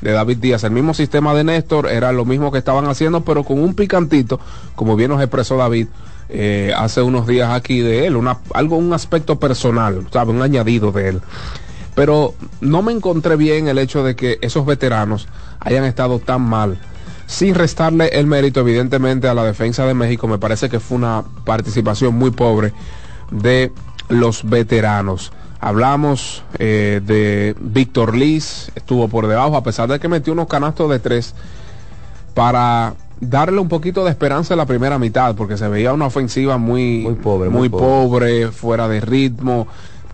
de 0.00 0.12
David 0.12 0.38
Díaz. 0.38 0.64
El 0.64 0.72
mismo 0.72 0.94
sistema 0.94 1.34
de 1.34 1.44
Néstor 1.44 1.88
era 1.88 2.12
lo 2.12 2.24
mismo 2.24 2.52
que 2.52 2.58
estaban 2.58 2.86
haciendo, 2.86 3.22
pero 3.22 3.44
con 3.44 3.58
un 3.62 3.74
picantito, 3.74 4.40
como 4.74 4.96
bien 4.96 5.10
nos 5.10 5.20
expresó 5.20 5.56
David 5.56 5.88
eh, 6.28 6.72
hace 6.76 7.02
unos 7.02 7.26
días 7.26 7.50
aquí 7.50 7.80
de 7.80 8.06
él, 8.06 8.18
algo, 8.54 8.76
un 8.76 8.92
aspecto 8.92 9.38
personal, 9.38 10.06
un 10.26 10.42
añadido 10.42 10.92
de 10.92 11.08
él. 11.08 11.20
Pero 11.94 12.34
no 12.60 12.82
me 12.82 12.92
encontré 12.92 13.36
bien 13.36 13.68
el 13.68 13.78
hecho 13.78 14.04
de 14.04 14.16
que 14.16 14.38
esos 14.42 14.66
veteranos 14.66 15.28
hayan 15.60 15.84
estado 15.84 16.18
tan 16.18 16.42
mal 16.42 16.78
sin 17.26 17.54
restarle 17.54 18.08
el 18.08 18.26
mérito 18.26 18.60
evidentemente 18.60 19.28
a 19.28 19.34
la 19.34 19.44
defensa 19.44 19.84
de 19.84 19.94
México, 19.94 20.28
me 20.28 20.38
parece 20.38 20.68
que 20.68 20.78
fue 20.78 20.96
una 20.96 21.24
participación 21.44 22.14
muy 22.14 22.30
pobre 22.30 22.72
de 23.30 23.72
los 24.08 24.48
veteranos. 24.48 25.32
Hablamos 25.60 26.44
eh, 26.58 27.00
de 27.04 27.56
Víctor 27.58 28.16
Liz, 28.16 28.70
estuvo 28.74 29.08
por 29.08 29.26
debajo, 29.26 29.56
a 29.56 29.62
pesar 29.62 29.88
de 29.88 29.98
que 29.98 30.08
metió 30.08 30.32
unos 30.32 30.48
canastos 30.48 30.90
de 30.90 30.98
tres 30.98 31.34
para 32.34 32.94
darle 33.20 33.58
un 33.60 33.68
poquito 33.68 34.04
de 34.04 34.10
esperanza 34.10 34.54
en 34.54 34.58
la 34.58 34.66
primera 34.66 34.98
mitad, 34.98 35.34
porque 35.34 35.56
se 35.56 35.66
veía 35.68 35.92
una 35.92 36.06
ofensiva 36.06 36.58
muy, 36.58 37.00
muy 37.00 37.14
pobre, 37.14 37.48
muy, 37.48 37.68
pobre, 37.68 38.52
fuera 38.52 38.88
de 38.88 39.00
ritmo 39.00 39.66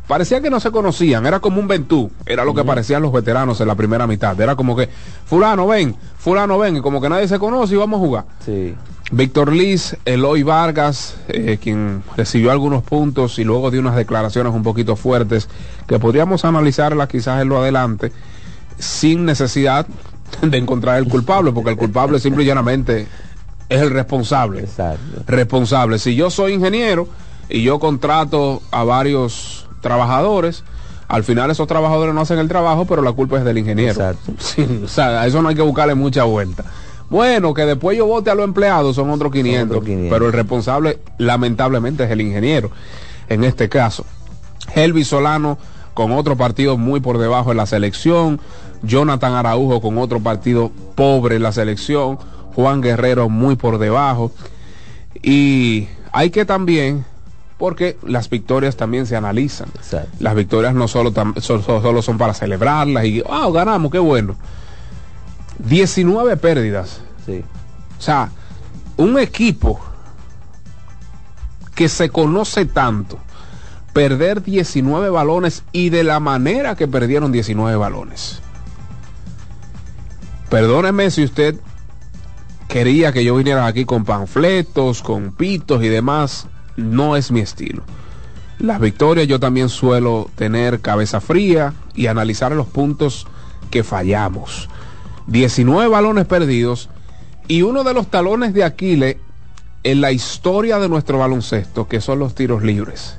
parecía 0.07 0.43
que 0.43 0.51
no 0.51 0.61
se 0.61 0.71
conocían, 0.71 1.25
era 1.25 1.41
como 1.41 1.59
un 1.59 1.69
ventú, 1.69 2.11
era 2.27 2.45
lo 2.45 2.55
que 2.55 2.65
parecían 2.65 3.01
los 3.01 3.13
veteranos 3.13 3.61
en 3.61 3.69
la 3.69 3.75
primera 3.75 4.07
mitad, 4.07 4.39
era 4.39 4.57
como 4.57 4.77
que 4.77 4.89
fulano 5.25 5.67
ven, 5.67 5.97
fulano 6.19 6.59
ven, 6.59 6.77
y 6.77 6.81
como 6.83 7.01
que 7.01 7.09
nadie 7.09 7.27
se 7.29 7.39
conoce 7.39 7.75
y 7.75 7.79
vamos 7.79 7.99
a 7.99 8.05
jugar. 8.05 8.25
Sí. 8.45 8.75
Víctor 9.13 9.53
Liz, 9.53 9.97
Eloy 10.05 10.43
Vargas, 10.43 11.17
eh, 11.29 11.59
quien 11.63 12.03
recibió 12.17 12.51
algunos 12.51 12.83
puntos 12.83 13.39
y 13.39 13.45
luego 13.45 13.71
dio 13.71 13.81
unas 13.81 13.95
declaraciones 13.95 14.53
un 14.53 14.63
poquito 14.63 14.97
fuertes 14.97 15.49
que 15.87 15.99
podríamos 15.99 16.45
analizarlas 16.45 17.09
quizás 17.09 17.41
en 17.41 17.49
lo 17.49 17.59
adelante, 17.59 18.11
sin 18.79 19.25
necesidad 19.25 19.87
de 20.41 20.59
encontrar 20.59 20.99
el 20.99 21.09
culpable, 21.09 21.53
porque 21.53 21.71
el 21.71 21.77
culpable 21.77 22.19
simple 22.19 22.43
y 22.43 22.47
llanamente 22.47 23.07
es 23.69 23.81
el 23.81 23.91
responsable. 23.91 24.61
Exacto. 24.61 25.23
Responsable. 25.27 25.99
Si 25.99 26.17
yo 26.17 26.31
soy 26.31 26.55
ingeniero 26.55 27.07
y 27.49 27.63
yo 27.63 27.79
contrato 27.79 28.63
a 28.71 28.83
varios 28.83 29.67
trabajadores. 29.83 30.65
Al 31.09 31.25
final 31.25 31.51
esos 31.51 31.69
trabajadores 31.69 32.15
no 32.15 32.23
hacen 32.23 32.39
el 32.39 32.49
trabajo, 32.49 32.87
pero 32.87 33.03
la 33.03 33.13
culpa 33.13 33.37
es 33.37 33.45
del 33.45 33.59
ingeniero. 33.59 33.93
Exacto. 33.93 34.33
o 34.85 34.89
sea, 34.89 35.21
a 35.21 35.27
eso 35.27 35.43
no 35.43 35.51
hay 35.51 35.55
que 35.55 35.63
buscarle 35.63 35.95
mucha 35.95 36.25
vuelta. 36.25 36.65
Bueno, 37.11 37.53
que 37.53 37.67
después 37.67 37.97
yo 37.97 38.07
vote 38.07 38.31
a 38.31 38.35
los 38.35 38.45
empleados 38.45 38.97
son 38.97 39.11
otros 39.11 39.33
500, 39.33 39.85
pero 40.09 40.27
el 40.27 40.33
responsable 40.33 40.99
lamentablemente 41.19 42.05
es 42.05 42.11
el 42.11 42.21
ingeniero 42.21 42.71
en 43.29 43.45
este 43.45 43.69
caso. 43.69 44.05
Helvi 44.75 45.05
Solano 45.05 45.59
con 45.95 46.13
otro 46.13 46.37
partido 46.37 46.79
muy 46.79 47.01
por 47.01 47.19
debajo 47.19 47.51
en 47.51 47.59
la 47.59 47.67
selección, 47.67 48.41
Jonathan 48.83 49.35
Araujo 49.35 49.81
con 49.81 49.99
otro 49.99 50.21
partido 50.21 50.71
pobre 50.95 51.37
en 51.37 51.43
la 51.43 51.53
selección, 51.53 52.19
Juan 52.55 52.81
Guerrero 52.81 53.29
muy 53.29 53.57
por 53.57 53.79
debajo. 53.79 54.33
Y 55.23 55.89
hay 56.13 56.31
que 56.31 56.45
también 56.45 57.05
porque 57.59 57.97
las 58.03 58.29
victorias 58.29 58.77
también 58.77 59.07
se 59.07 59.15
analizan. 59.15 59.69
Las 60.19 60.35
victorias 60.35 60.75
no 60.75 60.89
solo, 60.89 61.13
solo, 61.41 62.03
son 62.03 62.19
para 62.19 62.35
celebrarlas 62.35 63.05
y, 63.05 63.21
wow, 63.21 63.33
ah, 63.33 63.51
ganamos, 63.53 63.93
qué 63.93 63.99
bueno. 63.99 64.37
19 65.59 66.37
pérdidas. 66.37 67.01
Sí. 67.27 67.45
O 67.99 68.03
sea, 68.03 68.31
un 68.97 69.19
equipo 69.19 69.81
que 71.75 71.89
se 71.89 72.11
conoce 72.11 72.67
tanto, 72.67 73.19
perder 73.93 74.43
19 74.43 75.11
balones 75.11 75.65
y 75.73 75.91
de 75.91 76.05
la 76.05 76.21
manera 76.21 76.77
que 76.77 76.89
perdieron 76.89 77.33
19 77.33 77.77
balones. 77.77 78.41
Perdóneme 80.51 81.11
si 81.11 81.25
usted 81.25 81.57
quería 82.69 83.13
que 83.13 83.25
yo 83.25 83.37
viniera 83.37 83.67
aquí 83.67 83.85
con 83.85 84.05
panfletos, 84.05 85.03
con 85.03 85.33
pitos 85.33 85.83
y 85.83 85.89
demás 85.89 86.47
no 86.77 87.17
es 87.17 87.31
mi 87.31 87.41
estilo. 87.41 87.83
Las 88.59 88.81
victorias 88.81 89.27
yo 89.27 89.41
también 89.41 89.69
suelo 89.69 90.31
tener 90.37 90.81
cabeza 90.81 91.21
fría 91.21 91.75
y 91.95 92.07
analizar 92.07 92.53
los 92.53 92.67
puntos 92.67 93.27
que 93.71 93.83
fallamos. 93.83 94.69
19 95.27 95.89
balones 95.89 96.27
perdidos 96.27 96.89
y 97.49 97.63
uno 97.63 97.85
de 97.85 97.95
los 97.95 98.09
talones 98.09 98.55
de 98.55 98.65
Aquiles 98.65 99.17
en 99.85 100.01
la 100.01 100.13
historia 100.13 100.79
de 100.79 100.89
nuestro 100.89 101.19
baloncesto, 101.19 101.89
que 101.89 102.01
son 102.01 102.19
los 102.19 102.35
tiros 102.35 102.63
libres. 102.63 103.19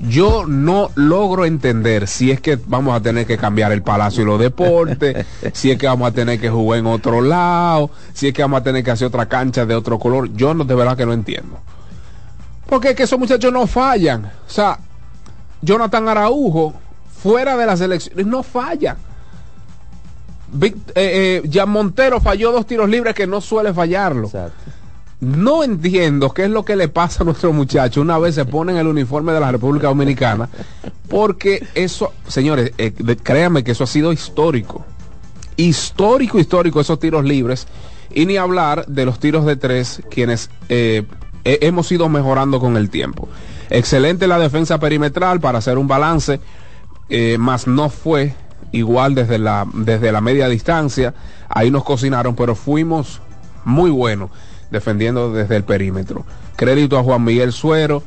Yo 0.00 0.46
no 0.46 0.90
logro 0.94 1.44
entender 1.44 2.06
si 2.06 2.30
es 2.30 2.40
que 2.40 2.56
vamos 2.66 2.94
a 2.94 3.00
tener 3.00 3.26
que 3.26 3.36
cambiar 3.36 3.72
el 3.72 3.82
Palacio 3.82 4.22
y 4.22 4.26
los 4.26 4.38
Deportes, 4.38 5.26
si 5.52 5.72
es 5.72 5.78
que 5.78 5.88
vamos 5.88 6.08
a 6.08 6.12
tener 6.12 6.40
que 6.40 6.48
jugar 6.48 6.78
en 6.78 6.86
otro 6.86 7.20
lado, 7.20 7.90
si 8.12 8.28
es 8.28 8.32
que 8.32 8.42
vamos 8.42 8.60
a 8.60 8.62
tener 8.62 8.84
que 8.84 8.92
hacer 8.92 9.08
otra 9.08 9.26
cancha 9.26 9.66
de 9.66 9.74
otro 9.74 9.98
color. 9.98 10.32
Yo 10.34 10.54
no, 10.54 10.64
de 10.64 10.74
verdad 10.76 10.96
que 10.96 11.04
no 11.04 11.12
entiendo. 11.12 11.58
Porque 12.66 12.90
es 12.90 12.94
que 12.94 13.02
esos 13.04 13.18
muchachos 13.18 13.52
no 13.52 13.66
fallan. 13.66 14.26
O 14.26 14.50
sea, 14.50 14.78
Jonathan 15.62 16.08
Araujo, 16.08 16.74
fuera 17.20 17.56
de 17.56 17.66
las 17.66 17.80
elecciones, 17.80 18.24
no 18.24 18.44
falla. 18.44 18.96
Vic, 20.52 20.76
eh, 20.94 21.42
eh, 21.44 21.50
Jan 21.52 21.68
Montero 21.68 22.20
falló 22.20 22.52
dos 22.52 22.66
tiros 22.66 22.88
libres 22.88 23.14
que 23.14 23.26
no 23.26 23.40
suele 23.40 23.74
fallarlo. 23.74 24.30
No 25.20 25.64
entiendo 25.64 26.30
qué 26.30 26.44
es 26.44 26.50
lo 26.50 26.64
que 26.64 26.76
le 26.76 26.88
pasa 26.88 27.22
a 27.22 27.24
nuestro 27.24 27.52
muchacho 27.52 28.00
una 28.00 28.18
vez 28.18 28.36
se 28.36 28.44
ponen 28.44 28.76
el 28.76 28.86
uniforme 28.86 29.32
de 29.32 29.40
la 29.40 29.50
República 29.50 29.88
Dominicana, 29.88 30.48
porque 31.08 31.66
eso, 31.74 32.12
señores, 32.28 32.72
eh, 32.78 32.92
créanme 33.22 33.64
que 33.64 33.72
eso 33.72 33.84
ha 33.84 33.88
sido 33.88 34.12
histórico. 34.12 34.84
histórico, 35.56 36.38
histórico 36.38 36.80
esos 36.80 37.00
tiros 37.00 37.24
libres. 37.24 37.66
Y 38.10 38.26
ni 38.26 38.36
hablar 38.36 38.86
de 38.86 39.04
los 39.04 39.18
tiros 39.18 39.44
de 39.44 39.56
tres, 39.56 40.02
quienes 40.08 40.50
eh, 40.68 41.04
hemos 41.44 41.90
ido 41.92 42.08
mejorando 42.08 42.60
con 42.60 42.76
el 42.76 42.88
tiempo. 42.88 43.28
Excelente 43.68 44.28
la 44.28 44.38
defensa 44.38 44.78
perimetral 44.78 45.40
para 45.40 45.58
hacer 45.58 45.76
un 45.76 45.88
balance, 45.88 46.40
más 47.38 47.66
no 47.66 47.90
fue 47.90 48.34
igual 48.72 49.14
desde 49.14 49.38
la, 49.38 49.66
desde 49.72 50.12
la 50.12 50.20
media 50.20 50.48
distancia. 50.48 51.14
Ahí 51.48 51.70
nos 51.70 51.84
cocinaron, 51.84 52.34
pero 52.34 52.54
fuimos 52.54 53.20
muy 53.64 53.90
buenos 53.90 54.30
defendiendo 54.70 55.32
desde 55.32 55.56
el 55.56 55.64
perímetro. 55.64 56.24
Crédito 56.56 56.98
a 56.98 57.02
Juan 57.02 57.24
Miguel 57.24 57.52
Suero, 57.52 58.02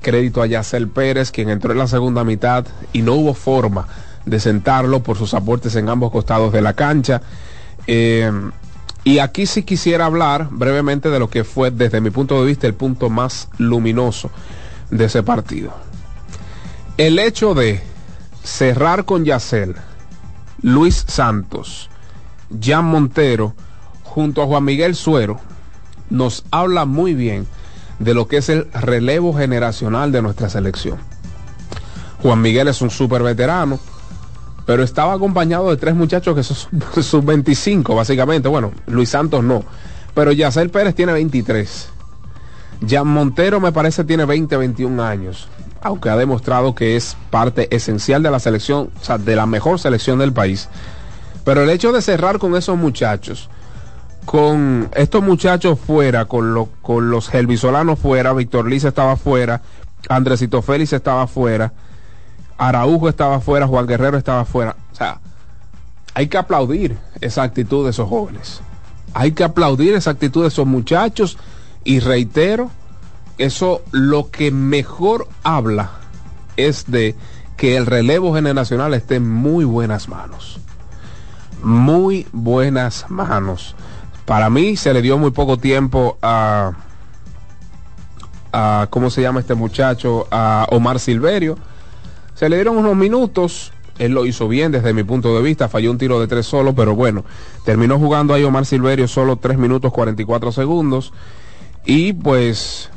crédito 0.00 0.42
a 0.42 0.46
Yacel 0.46 0.88
Pérez, 0.88 1.30
quien 1.30 1.48
entró 1.48 1.72
en 1.72 1.78
la 1.78 1.86
segunda 1.86 2.24
mitad 2.24 2.66
y 2.92 3.02
no 3.02 3.14
hubo 3.14 3.34
forma 3.34 3.86
de 4.26 4.40
sentarlo 4.40 5.02
por 5.02 5.16
sus 5.16 5.34
aportes 5.34 5.74
en 5.76 5.88
ambos 5.88 6.12
costados 6.12 6.52
de 6.52 6.60
la 6.60 6.74
cancha. 6.74 7.22
Eh, 7.86 8.30
y 9.04 9.18
aquí 9.18 9.46
sí 9.46 9.64
quisiera 9.64 10.06
hablar 10.06 10.48
brevemente 10.50 11.10
de 11.10 11.18
lo 11.18 11.28
que 11.28 11.42
fue 11.42 11.70
desde 11.70 12.00
mi 12.00 12.10
punto 12.10 12.40
de 12.40 12.46
vista 12.46 12.66
el 12.66 12.74
punto 12.74 13.10
más 13.10 13.48
luminoso 13.58 14.30
de 14.90 15.06
ese 15.06 15.22
partido. 15.22 15.72
El 16.98 17.18
hecho 17.18 17.54
de 17.54 17.80
cerrar 18.44 19.04
con 19.04 19.24
Yacel, 19.24 19.74
Luis 20.62 21.04
Santos, 21.08 21.90
Jan 22.60 22.84
Montero, 22.84 23.54
junto 24.04 24.42
a 24.42 24.46
Juan 24.46 24.64
Miguel 24.64 24.94
Suero, 24.94 25.40
nos 26.08 26.44
habla 26.52 26.84
muy 26.84 27.14
bien 27.14 27.48
de 27.98 28.14
lo 28.14 28.28
que 28.28 28.36
es 28.36 28.48
el 28.48 28.70
relevo 28.72 29.34
generacional 29.34 30.12
de 30.12 30.22
nuestra 30.22 30.48
selección. 30.48 30.98
Juan 32.22 32.40
Miguel 32.40 32.68
es 32.68 32.80
un 32.80 32.90
súper 32.90 33.24
veterano, 33.24 33.80
pero 34.64 34.84
estaba 34.84 35.14
acompañado 35.14 35.68
de 35.68 35.76
tres 35.76 35.96
muchachos 35.96 36.36
que 36.36 36.44
son 36.44 36.56
sub 37.02 37.24
25, 37.24 37.96
básicamente. 37.96 38.48
Bueno, 38.48 38.70
Luis 38.86 39.08
Santos 39.08 39.42
no, 39.42 39.64
pero 40.14 40.30
Yacel 40.30 40.70
Pérez 40.70 40.94
tiene 40.94 41.12
23. 41.12 41.88
Jan 42.88 43.08
Montero 43.08 43.60
me 43.60 43.72
parece 43.72 44.04
tiene 44.04 44.24
20, 44.24 44.56
21 44.56 45.02
años, 45.02 45.48
aunque 45.82 46.10
ha 46.10 46.16
demostrado 46.16 46.74
que 46.74 46.96
es 46.96 47.16
parte 47.30 47.74
esencial 47.74 48.22
de 48.22 48.30
la 48.30 48.38
selección, 48.38 48.90
o 49.00 49.04
sea, 49.04 49.18
de 49.18 49.36
la 49.36 49.46
mejor 49.46 49.78
selección 49.78 50.18
del 50.18 50.32
país. 50.32 50.68
Pero 51.44 51.62
el 51.62 51.70
hecho 51.70 51.92
de 51.92 52.02
cerrar 52.02 52.38
con 52.38 52.54
esos 52.56 52.76
muchachos, 52.76 53.50
con 54.24 54.88
estos 54.94 55.22
muchachos 55.22 55.78
fuera, 55.78 56.26
con, 56.26 56.54
los 56.54 57.34
helvisolanos 57.34 57.98
fuera, 57.98 58.32
Víctor 58.32 58.68
Liz 58.68 58.84
estaba 58.84 59.16
fuera, 59.16 59.60
Andresito 60.08 60.62
Félix 60.62 60.92
estaba 60.92 61.26
fuera, 61.26 61.72
Araujo 62.58 63.08
estaba 63.08 63.40
fuera, 63.40 63.66
Juan 63.66 63.86
Guerrero 63.86 64.16
estaba 64.16 64.44
fuera. 64.44 64.76
O 64.92 64.94
sea, 64.94 65.20
hay 66.14 66.28
que 66.28 66.38
aplaudir 66.38 66.96
esa 67.20 67.42
actitud 67.42 67.84
de 67.84 67.90
esos 67.90 68.08
jóvenes. 68.08 68.60
Hay 69.14 69.32
que 69.32 69.42
aplaudir 69.42 69.94
esa 69.94 70.10
actitud 70.10 70.42
de 70.42 70.48
esos 70.48 70.66
muchachos 70.66 71.38
y 71.82 71.98
reitero, 71.98 72.70
eso 73.44 73.82
lo 73.90 74.30
que 74.30 74.50
mejor 74.50 75.28
habla 75.42 75.90
es 76.56 76.90
de 76.90 77.16
que 77.56 77.76
el 77.76 77.86
relevo 77.86 78.34
generacional 78.34 78.94
esté 78.94 79.16
en 79.16 79.28
muy 79.28 79.64
buenas 79.64 80.08
manos. 80.08 80.60
Muy 81.62 82.26
buenas 82.32 83.06
manos. 83.08 83.74
Para 84.26 84.48
mí 84.50 84.76
se 84.76 84.94
le 84.94 85.02
dio 85.02 85.18
muy 85.18 85.32
poco 85.32 85.58
tiempo 85.58 86.18
a, 86.22 86.72
a 88.52 88.86
¿cómo 88.90 89.10
se 89.10 89.22
llama 89.22 89.40
este 89.40 89.54
muchacho? 89.54 90.28
A 90.30 90.66
Omar 90.70 91.00
Silverio. 91.00 91.56
Se 92.34 92.48
le 92.48 92.56
dieron 92.56 92.76
unos 92.76 92.96
minutos. 92.96 93.72
Él 93.98 94.12
lo 94.12 94.24
hizo 94.24 94.48
bien 94.48 94.72
desde 94.72 94.94
mi 94.94 95.02
punto 95.02 95.34
de 95.34 95.42
vista. 95.42 95.68
Falló 95.68 95.90
un 95.90 95.98
tiro 95.98 96.20
de 96.20 96.26
tres 96.26 96.46
solo, 96.46 96.74
pero 96.74 96.94
bueno, 96.94 97.24
terminó 97.64 97.98
jugando 97.98 98.34
ahí 98.34 98.44
Omar 98.44 98.66
Silverio 98.66 99.06
solo 99.06 99.36
3 99.36 99.58
minutos 99.58 99.92
44 99.92 100.50
segundos. 100.52 101.12
Y 101.84 102.12
pues, 102.12 102.90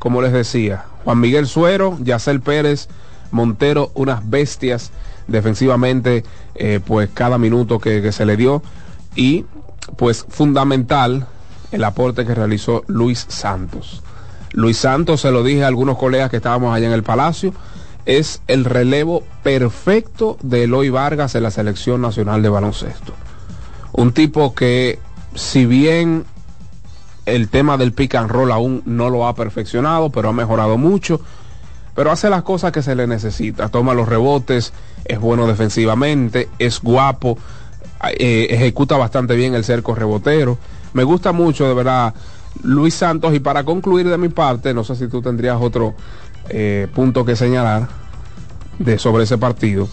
como 0.00 0.22
les 0.22 0.32
decía, 0.32 0.86
Juan 1.04 1.20
Miguel 1.20 1.46
Suero, 1.46 1.98
Yacel 2.00 2.40
Pérez, 2.40 2.88
Montero, 3.30 3.92
unas 3.94 4.28
bestias 4.28 4.92
defensivamente, 5.28 6.24
eh, 6.54 6.80
pues 6.84 7.10
cada 7.12 7.36
minuto 7.36 7.78
que, 7.78 8.10
se 8.10 8.24
le 8.24 8.38
dio. 8.38 8.62
Y 9.14 9.44
pues 9.96 10.24
fundamental 10.26 11.26
el 11.70 11.84
aporte 11.84 12.24
que 12.24 12.34
realizó 12.34 12.82
Luis 12.86 13.26
Santos. 13.28 14.02
Luis 14.52 14.78
Santos, 14.78 15.20
se 15.20 15.30
lo 15.30 15.44
dije 15.44 15.64
a 15.64 15.68
algunos 15.68 15.98
colegas 15.98 16.30
que 16.30 16.38
estábamos 16.38 16.74
allá 16.74 16.86
en 16.86 16.94
el 16.94 17.02
Palacio, 17.02 17.52
es 18.06 18.40
el 18.48 18.64
relevo 18.64 19.22
perfecto 19.42 20.38
de 20.40 20.64
Eloy 20.64 20.88
Vargas 20.88 21.34
en 21.34 21.42
la 21.42 21.50
selección 21.50 22.00
nacional 22.00 22.42
de 22.42 22.48
baloncesto. 22.48 23.12
Un 23.92 24.12
tipo 24.12 24.54
que, 24.54 24.98
si 25.34 25.66
bien 25.66 26.24
el 27.34 27.48
tema 27.48 27.76
del 27.76 27.92
pick 27.92 28.14
and 28.14 28.30
roll 28.30 28.52
aún 28.52 28.82
no 28.84 29.10
lo 29.10 29.26
ha 29.26 29.34
perfeccionado, 29.34 30.10
pero 30.10 30.28
ha 30.28 30.32
mejorado 30.32 30.78
mucho. 30.78 31.20
Pero 31.94 32.10
hace 32.10 32.30
las 32.30 32.42
cosas 32.42 32.72
que 32.72 32.82
se 32.82 32.94
le 32.94 33.06
necesita. 33.06 33.68
Toma 33.68 33.94
los 33.94 34.08
rebotes, 34.08 34.72
es 35.04 35.18
bueno 35.18 35.46
defensivamente, 35.46 36.48
es 36.58 36.80
guapo, 36.80 37.36
eh, 38.18 38.46
ejecuta 38.50 38.96
bastante 38.96 39.34
bien 39.34 39.54
el 39.54 39.64
cerco 39.64 39.94
rebotero. 39.94 40.58
Me 40.92 41.04
gusta 41.04 41.32
mucho, 41.32 41.66
de 41.66 41.74
verdad, 41.74 42.14
Luis 42.62 42.94
Santos. 42.94 43.34
Y 43.34 43.40
para 43.40 43.64
concluir 43.64 44.08
de 44.08 44.18
mi 44.18 44.28
parte, 44.28 44.72
no 44.72 44.84
sé 44.84 44.96
si 44.96 45.08
tú 45.08 45.20
tendrías 45.20 45.58
otro 45.60 45.94
eh, 46.48 46.88
punto 46.94 47.24
que 47.24 47.36
señalar 47.36 47.88
de, 48.78 48.98
sobre 48.98 49.24
ese 49.24 49.38
partido. 49.38 49.88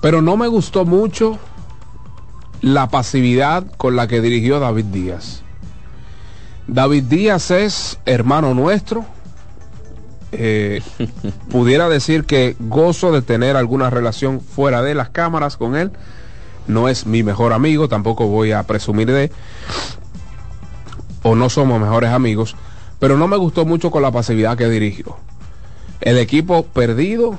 Pero 0.00 0.22
no 0.22 0.36
me 0.36 0.48
gustó 0.48 0.84
mucho 0.84 1.38
la 2.60 2.88
pasividad 2.88 3.64
con 3.76 3.96
la 3.96 4.08
que 4.08 4.20
dirigió 4.20 4.60
David 4.60 4.86
Díaz. 4.86 5.42
David 6.68 7.04
Díaz 7.04 7.50
es 7.50 7.98
hermano 8.04 8.54
nuestro. 8.54 9.04
Eh, 10.32 10.82
pudiera 11.50 11.88
decir 11.88 12.24
que 12.24 12.54
gozo 12.60 13.10
de 13.10 13.22
tener 13.22 13.56
alguna 13.56 13.88
relación 13.88 14.40
fuera 14.42 14.82
de 14.82 14.94
las 14.94 15.08
cámaras 15.08 15.56
con 15.56 15.74
él. 15.74 15.90
No 16.66 16.88
es 16.88 17.06
mi 17.06 17.22
mejor 17.22 17.54
amigo, 17.54 17.88
tampoco 17.88 18.28
voy 18.28 18.52
a 18.52 18.62
presumir 18.64 19.08
de. 19.10 19.32
O 21.22 21.34
no 21.34 21.48
somos 21.48 21.80
mejores 21.80 22.10
amigos. 22.10 22.54
Pero 22.98 23.16
no 23.16 23.28
me 23.28 23.38
gustó 23.38 23.64
mucho 23.64 23.90
con 23.90 24.02
la 24.02 24.12
pasividad 24.12 24.56
que 24.58 24.68
dirigió. 24.68 25.16
El 26.02 26.18
equipo 26.18 26.64
perdido 26.64 27.38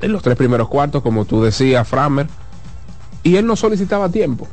en 0.00 0.12
los 0.12 0.22
tres 0.22 0.36
primeros 0.36 0.68
cuartos, 0.68 1.02
como 1.02 1.24
tú 1.24 1.42
decías, 1.42 1.86
Framer. 1.86 2.26
Y 3.22 3.36
él 3.36 3.46
no 3.46 3.54
solicitaba 3.54 4.08
tiempo. 4.08 4.48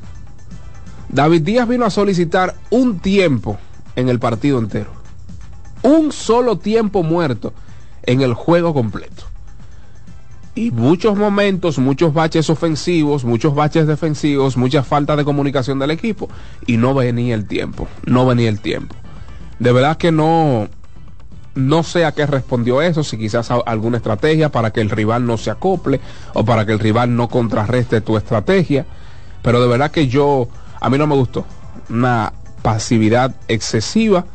David 1.16 1.44
Díaz 1.44 1.66
vino 1.66 1.86
a 1.86 1.90
solicitar 1.90 2.56
un 2.70 3.00
tiempo 3.00 3.58
en 3.96 4.10
el 4.10 4.20
partido 4.20 4.60
entero. 4.60 4.92
Un 5.82 6.12
solo 6.12 6.58
tiempo 6.58 7.04
muerto 7.04 7.54
en 8.04 8.20
el 8.20 8.34
juego 8.34 8.74
completo. 8.74 9.24
Y 10.56 10.72
muchos 10.72 11.16
momentos, 11.16 11.80
muchos 11.80 12.14
baches 12.14 12.50
ofensivos, 12.50 13.24
muchos 13.24 13.56
baches 13.56 13.88
defensivos, 13.88 14.58
mucha 14.58 14.84
falta 14.84 15.16
de 15.16 15.24
comunicación 15.24 15.80
del 15.80 15.92
equipo. 15.92 16.28
Y 16.68 16.76
no 16.76 16.94
venía 16.94 17.34
el 17.34 17.48
tiempo, 17.48 17.88
no 18.06 18.26
venía 18.26 18.50
el 18.50 18.60
tiempo. 18.60 18.94
De 19.60 19.72
verdad 19.72 19.96
que 19.96 20.12
no, 20.12 20.68
no 21.56 21.84
sé 21.84 22.04
a 22.04 22.12
qué 22.12 22.26
respondió 22.26 22.82
eso, 22.82 23.06
si 23.06 23.18
quizás 23.18 23.52
alguna 23.66 23.98
estrategia 23.98 24.52
para 24.52 24.72
que 24.72 24.82
el 24.82 24.90
rival 24.90 25.26
no 25.26 25.38
se 25.38 25.50
acople 25.50 26.02
o 26.34 26.44
para 26.44 26.66
que 26.66 26.74
el 26.74 26.80
rival 26.80 27.16
no 27.16 27.30
contrarreste 27.30 28.02
tu 28.02 28.18
estrategia. 28.18 28.86
Pero 29.42 29.62
de 29.62 29.68
verdad 29.70 29.92
que 29.92 30.10
yo 30.10 30.50
a 30.86 30.90
mí 30.92 31.00
no 31.00 31.08
me 31.08 31.16
gustó. 31.16 31.46
Una 31.90 32.32
pasividad 32.62 33.34
excesiva. 33.48 34.26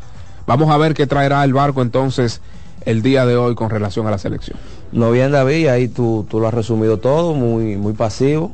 Vamos 0.48 0.68
a 0.68 0.76
ver 0.78 0.94
qué 0.94 1.06
traerá 1.06 1.44
el 1.44 1.52
barco 1.52 1.80
entonces 1.80 2.40
el 2.84 3.02
día 3.02 3.24
de 3.24 3.36
hoy 3.36 3.54
con 3.54 3.70
relación 3.70 4.08
a 4.08 4.10
la 4.10 4.18
selección. 4.18 4.58
No 4.90 5.12
bien 5.12 5.30
David, 5.30 5.68
ahí 5.68 5.86
tú, 5.86 6.26
tú 6.28 6.40
lo 6.40 6.48
has 6.48 6.54
resumido 6.54 6.98
todo, 6.98 7.34
muy, 7.34 7.76
muy 7.76 7.92
pasivo. 7.92 8.50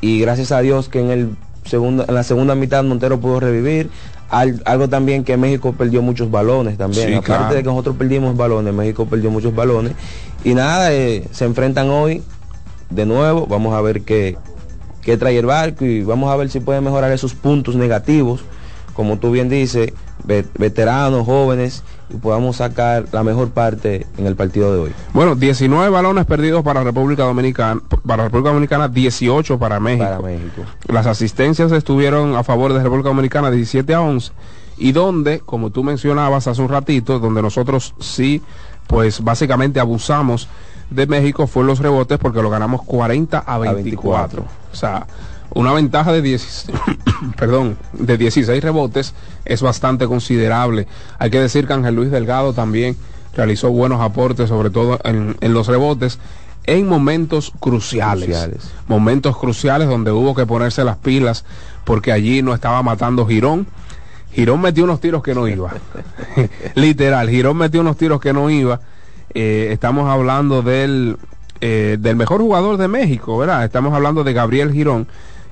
Y 0.00 0.18
gracias 0.18 0.50
a 0.50 0.58
Dios 0.58 0.88
que 0.88 0.98
en, 0.98 1.10
el 1.10 1.36
segundo, 1.64 2.04
en 2.08 2.14
la 2.14 2.24
segunda 2.24 2.56
mitad 2.56 2.82
Montero 2.82 3.20
pudo 3.20 3.38
revivir. 3.38 3.90
algo 4.28 4.88
también 4.88 5.22
que 5.22 5.36
México 5.36 5.72
perdió 5.72 6.02
muchos 6.02 6.32
balones 6.32 6.76
también. 6.76 7.14
Aparte 7.14 7.54
de 7.54 7.62
que 7.62 7.68
nosotros 7.68 7.94
perdimos 7.94 8.36
balones, 8.36 8.74
México 8.74 9.06
perdió 9.06 9.30
muchos 9.30 9.54
balones. 9.54 9.92
Y 10.42 10.54
nada, 10.54 10.92
eh, 10.92 11.28
se 11.30 11.44
enfrentan 11.44 11.90
hoy 11.90 12.24
de 12.90 13.06
nuevo. 13.06 13.46
Vamos 13.46 13.72
a 13.72 13.80
ver 13.82 14.02
qué, 14.02 14.36
que 15.06 15.16
trae 15.16 15.38
el 15.38 15.46
barco 15.46 15.84
y 15.84 16.02
vamos 16.02 16.32
a 16.32 16.36
ver 16.36 16.50
si 16.50 16.58
puede 16.58 16.80
mejorar 16.80 17.12
esos 17.12 17.32
puntos 17.32 17.76
negativos, 17.76 18.40
como 18.92 19.18
tú 19.18 19.30
bien 19.30 19.48
dices, 19.48 19.92
veteranos, 20.24 21.24
jóvenes, 21.24 21.84
y 22.10 22.16
podamos 22.16 22.56
sacar 22.56 23.04
la 23.12 23.22
mejor 23.22 23.50
parte 23.50 24.04
en 24.18 24.26
el 24.26 24.34
partido 24.34 24.74
de 24.74 24.80
hoy. 24.80 24.92
Bueno, 25.14 25.36
19 25.36 25.90
balones 25.90 26.26
perdidos 26.26 26.64
para 26.64 26.82
República 26.82 27.22
Dominicana, 27.22 27.80
para 28.04 28.24
República 28.24 28.48
Dominicana, 28.48 28.88
18 28.88 29.60
para 29.60 29.78
México. 29.78 30.04
Para 30.04 30.18
México. 30.18 30.62
Las 30.88 31.06
asistencias 31.06 31.70
estuvieron 31.70 32.34
a 32.34 32.42
favor 32.42 32.72
de 32.72 32.82
República 32.82 33.10
Dominicana 33.10 33.52
17 33.52 33.94
a 33.94 34.00
11 34.00 34.32
y 34.76 34.90
donde, 34.90 35.38
como 35.38 35.70
tú 35.70 35.84
mencionabas 35.84 36.48
hace 36.48 36.60
un 36.60 36.68
ratito, 36.68 37.20
donde 37.20 37.42
nosotros 37.42 37.94
sí, 38.00 38.42
pues 38.88 39.22
básicamente 39.22 39.78
abusamos 39.78 40.48
de 40.90 41.06
México 41.06 41.46
fue 41.46 41.62
los 41.62 41.78
rebotes 41.78 42.18
porque 42.18 42.42
lo 42.42 42.50
ganamos 42.50 42.82
40 42.82 43.38
a 43.38 43.58
24. 43.58 44.65
O 44.76 44.78
sea, 44.78 45.06
Una 45.54 45.72
ventaja 45.72 46.12
de 46.12 46.20
10, 46.20 46.66
perdón, 47.38 47.78
de 47.94 48.18
16 48.18 48.62
rebotes 48.62 49.14
es 49.46 49.62
bastante 49.62 50.06
considerable. 50.06 50.86
Hay 51.18 51.30
que 51.30 51.40
decir 51.40 51.66
que 51.66 51.72
Ángel 51.72 51.94
Luis 51.94 52.10
Delgado 52.10 52.52
también 52.52 52.96
realizó 53.34 53.70
buenos 53.70 54.02
aportes, 54.02 54.50
sobre 54.50 54.68
todo 54.68 54.98
en, 55.04 55.54
los 55.54 55.66
rebotes, 55.66 56.18
en 56.64 56.86
momentos 56.86 57.52
cruciales, 57.58 58.50
Momentos 58.86 59.38
cruciales 59.38 59.88
donde 59.88 60.10
hubo 60.10 60.34
que 60.34 60.44
ponerse 60.44 60.84
las 60.84 60.98
pilas 60.98 61.44
porque 61.84 62.12
allí 62.12 62.42
no 62.42 62.52
estaba 62.52 62.82
matando 62.82 63.26
Girón. 63.26 63.66
Girón 64.32 64.60
metió 64.60 64.84
unos 64.84 65.00
tiros 65.00 65.22
que 65.22 65.34
no 65.34 65.48
iba. 65.48 65.72
Literal, 66.74 67.30
Girón 67.30 67.56
metió 67.56 67.80
unos 67.80 67.96
tiros 67.96 68.20
que 68.20 68.34
no 68.34 68.50
iba. 68.50 68.80
Eh, 69.32 69.68
estamos 69.70 70.10
hablando 70.10 70.60
del, 70.60 71.16
eh, 71.60 71.96
del 71.98 72.16
mejor 72.16 72.40
jugador 72.40 72.76
de 72.76 72.88
México, 72.88 73.38
¿verdad? 73.38 73.64
Estamos 73.64 73.94
hablando 73.94 74.24
de 74.24 74.32
Gabriel 74.32 74.72
Girón, 74.72 75.06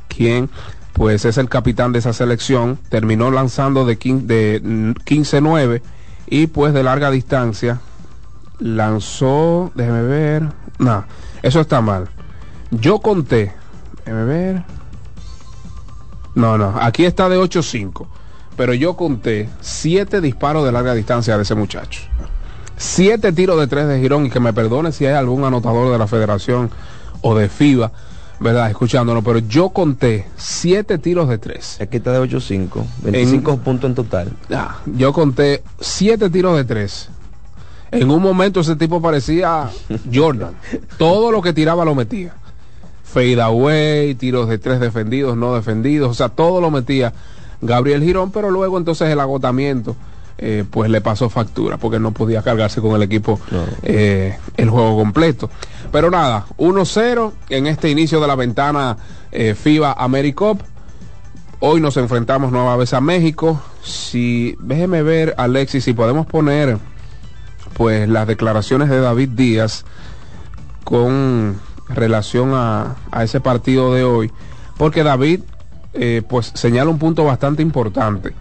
quien 0.08 0.50
pues 0.92 1.24
es 1.24 1.38
el 1.38 1.48
capitán 1.48 1.92
de 1.92 1.98
esa 1.98 2.12
selección. 2.12 2.78
Terminó 2.88 3.30
lanzando 3.30 3.84
de, 3.84 3.96
de 3.96 4.62
15-9 4.62 5.82
y 6.26 6.46
pues 6.46 6.72
de 6.72 6.82
larga 6.82 7.10
distancia 7.10 7.80
lanzó, 8.58 9.72
déjeme 9.74 10.02
ver, 10.02 10.48
no, 10.78 11.04
eso 11.42 11.60
está 11.60 11.80
mal. 11.80 12.08
Yo 12.70 13.00
conté, 13.00 13.52
déjeme 14.04 14.24
ver, 14.24 14.64
no, 16.34 16.58
no, 16.58 16.74
aquí 16.80 17.04
está 17.04 17.28
de 17.28 17.38
8-5, 17.38 18.06
pero 18.56 18.74
yo 18.74 18.96
conté 18.96 19.48
siete 19.60 20.20
disparos 20.20 20.64
de 20.64 20.72
larga 20.72 20.94
distancia 20.94 21.36
de 21.36 21.42
ese 21.42 21.54
muchacho. 21.54 22.00
Siete 22.76 23.32
tiros 23.32 23.58
de 23.58 23.66
tres 23.66 23.86
de 23.88 24.00
Girón 24.00 24.26
y 24.26 24.30
que 24.30 24.40
me 24.40 24.52
perdone 24.52 24.92
si 24.92 25.06
hay 25.06 25.14
algún 25.14 25.44
anotador 25.44 25.92
de 25.92 25.98
la 25.98 26.06
federación 26.06 26.70
o 27.22 27.34
de 27.34 27.48
FIBA 27.48 27.92
¿verdad? 28.40 28.70
Escuchándonos, 28.70 29.24
pero 29.24 29.38
yo 29.38 29.70
conté 29.70 30.26
siete 30.36 30.98
tiros 30.98 31.28
de 31.28 31.38
tres. 31.38 31.78
Aquí 31.80 31.98
está 31.98 32.12
de 32.12 32.20
8-5, 32.20 32.84
25 33.02 33.58
puntos 33.58 33.88
en 33.88 33.94
total. 33.94 34.32
Ah, 34.50 34.78
yo 34.84 35.12
conté 35.12 35.62
siete 35.80 36.30
tiros 36.30 36.56
de 36.56 36.64
tres. 36.64 37.08
En 37.90 38.10
un 38.10 38.20
momento 38.20 38.60
ese 38.60 38.76
tipo 38.76 39.00
parecía 39.00 39.70
Jordan. 40.12 40.54
Todo 40.98 41.30
lo 41.30 41.40
que 41.42 41.52
tiraba 41.52 41.84
lo 41.84 41.94
metía. 41.94 42.34
Fade 43.04 43.40
away, 43.40 44.14
tiros 44.16 44.48
de 44.48 44.58
tres 44.58 44.80
defendidos, 44.80 45.36
no 45.36 45.54
defendidos, 45.54 46.10
o 46.10 46.14
sea, 46.14 46.28
todo 46.28 46.60
lo 46.60 46.70
metía 46.72 47.12
Gabriel 47.62 48.02
Girón, 48.02 48.32
pero 48.32 48.50
luego 48.50 48.76
entonces 48.76 49.08
el 49.08 49.20
agotamiento. 49.20 49.94
Eh, 50.36 50.64
pues 50.68 50.90
le 50.90 51.00
pasó 51.00 51.30
factura 51.30 51.76
porque 51.76 52.00
no 52.00 52.10
podía 52.10 52.42
cargarse 52.42 52.80
con 52.80 52.96
el 52.96 53.02
equipo 53.02 53.38
eh, 53.82 54.36
el 54.56 54.68
juego 54.68 54.96
completo. 54.96 55.48
Pero 55.92 56.10
nada, 56.10 56.46
1-0 56.58 57.32
en 57.50 57.68
este 57.68 57.88
inicio 57.88 58.20
de 58.20 58.26
la 58.26 58.34
ventana 58.34 58.96
eh, 59.30 59.54
FIBA 59.54 59.92
AmeriCup. 59.92 60.60
Hoy 61.60 61.80
nos 61.80 61.96
enfrentamos 61.96 62.50
nueva 62.50 62.76
vez 62.76 62.94
a 62.94 63.00
México. 63.00 63.62
Si, 63.84 64.56
déjeme 64.58 65.02
ver, 65.02 65.34
Alexis, 65.38 65.84
si 65.84 65.92
podemos 65.92 66.26
poner 66.26 66.78
pues 67.74 68.08
las 68.08 68.26
declaraciones 68.26 68.88
de 68.88 69.00
David 69.00 69.30
Díaz 69.30 69.84
con 70.82 71.60
relación 71.88 72.50
a, 72.54 72.96
ese 73.22 73.40
partido 73.40 73.94
de 73.94 74.02
hoy. 74.02 74.32
Porque 74.76 75.04
David 75.04 75.42
pues 76.28 76.50
señala 76.54 76.90
un 76.90 76.98
punto 76.98 77.24
bastante 77.24 77.62
importante. 77.62 78.34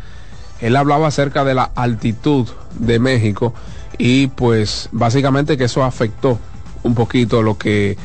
Él 0.64 0.78
hablaba 0.78 1.08
acerca 1.08 1.44
de 1.44 1.54
la 1.54 1.72
altitud 1.76 2.48
de 2.80 2.98
México 2.98 3.54
y 3.98 4.28
pues 4.28 4.88
básicamente 4.94 5.58
que 5.58 5.66
eso 5.66 5.84
afectó 5.84 6.40
un 6.84 6.96
poquito 6.96 7.42
lo 7.42 7.58
que 7.58 7.98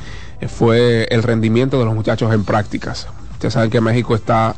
fue 0.48 1.06
el 1.10 1.22
rendimiento 1.22 1.78
de 1.78 1.84
los 1.84 1.94
muchachos 1.94 2.34
en 2.34 2.42
prácticas. 2.42 3.06
Ustedes 3.34 3.54
saben 3.54 3.70
que 3.70 3.80
México 3.80 4.16
está 4.16 4.56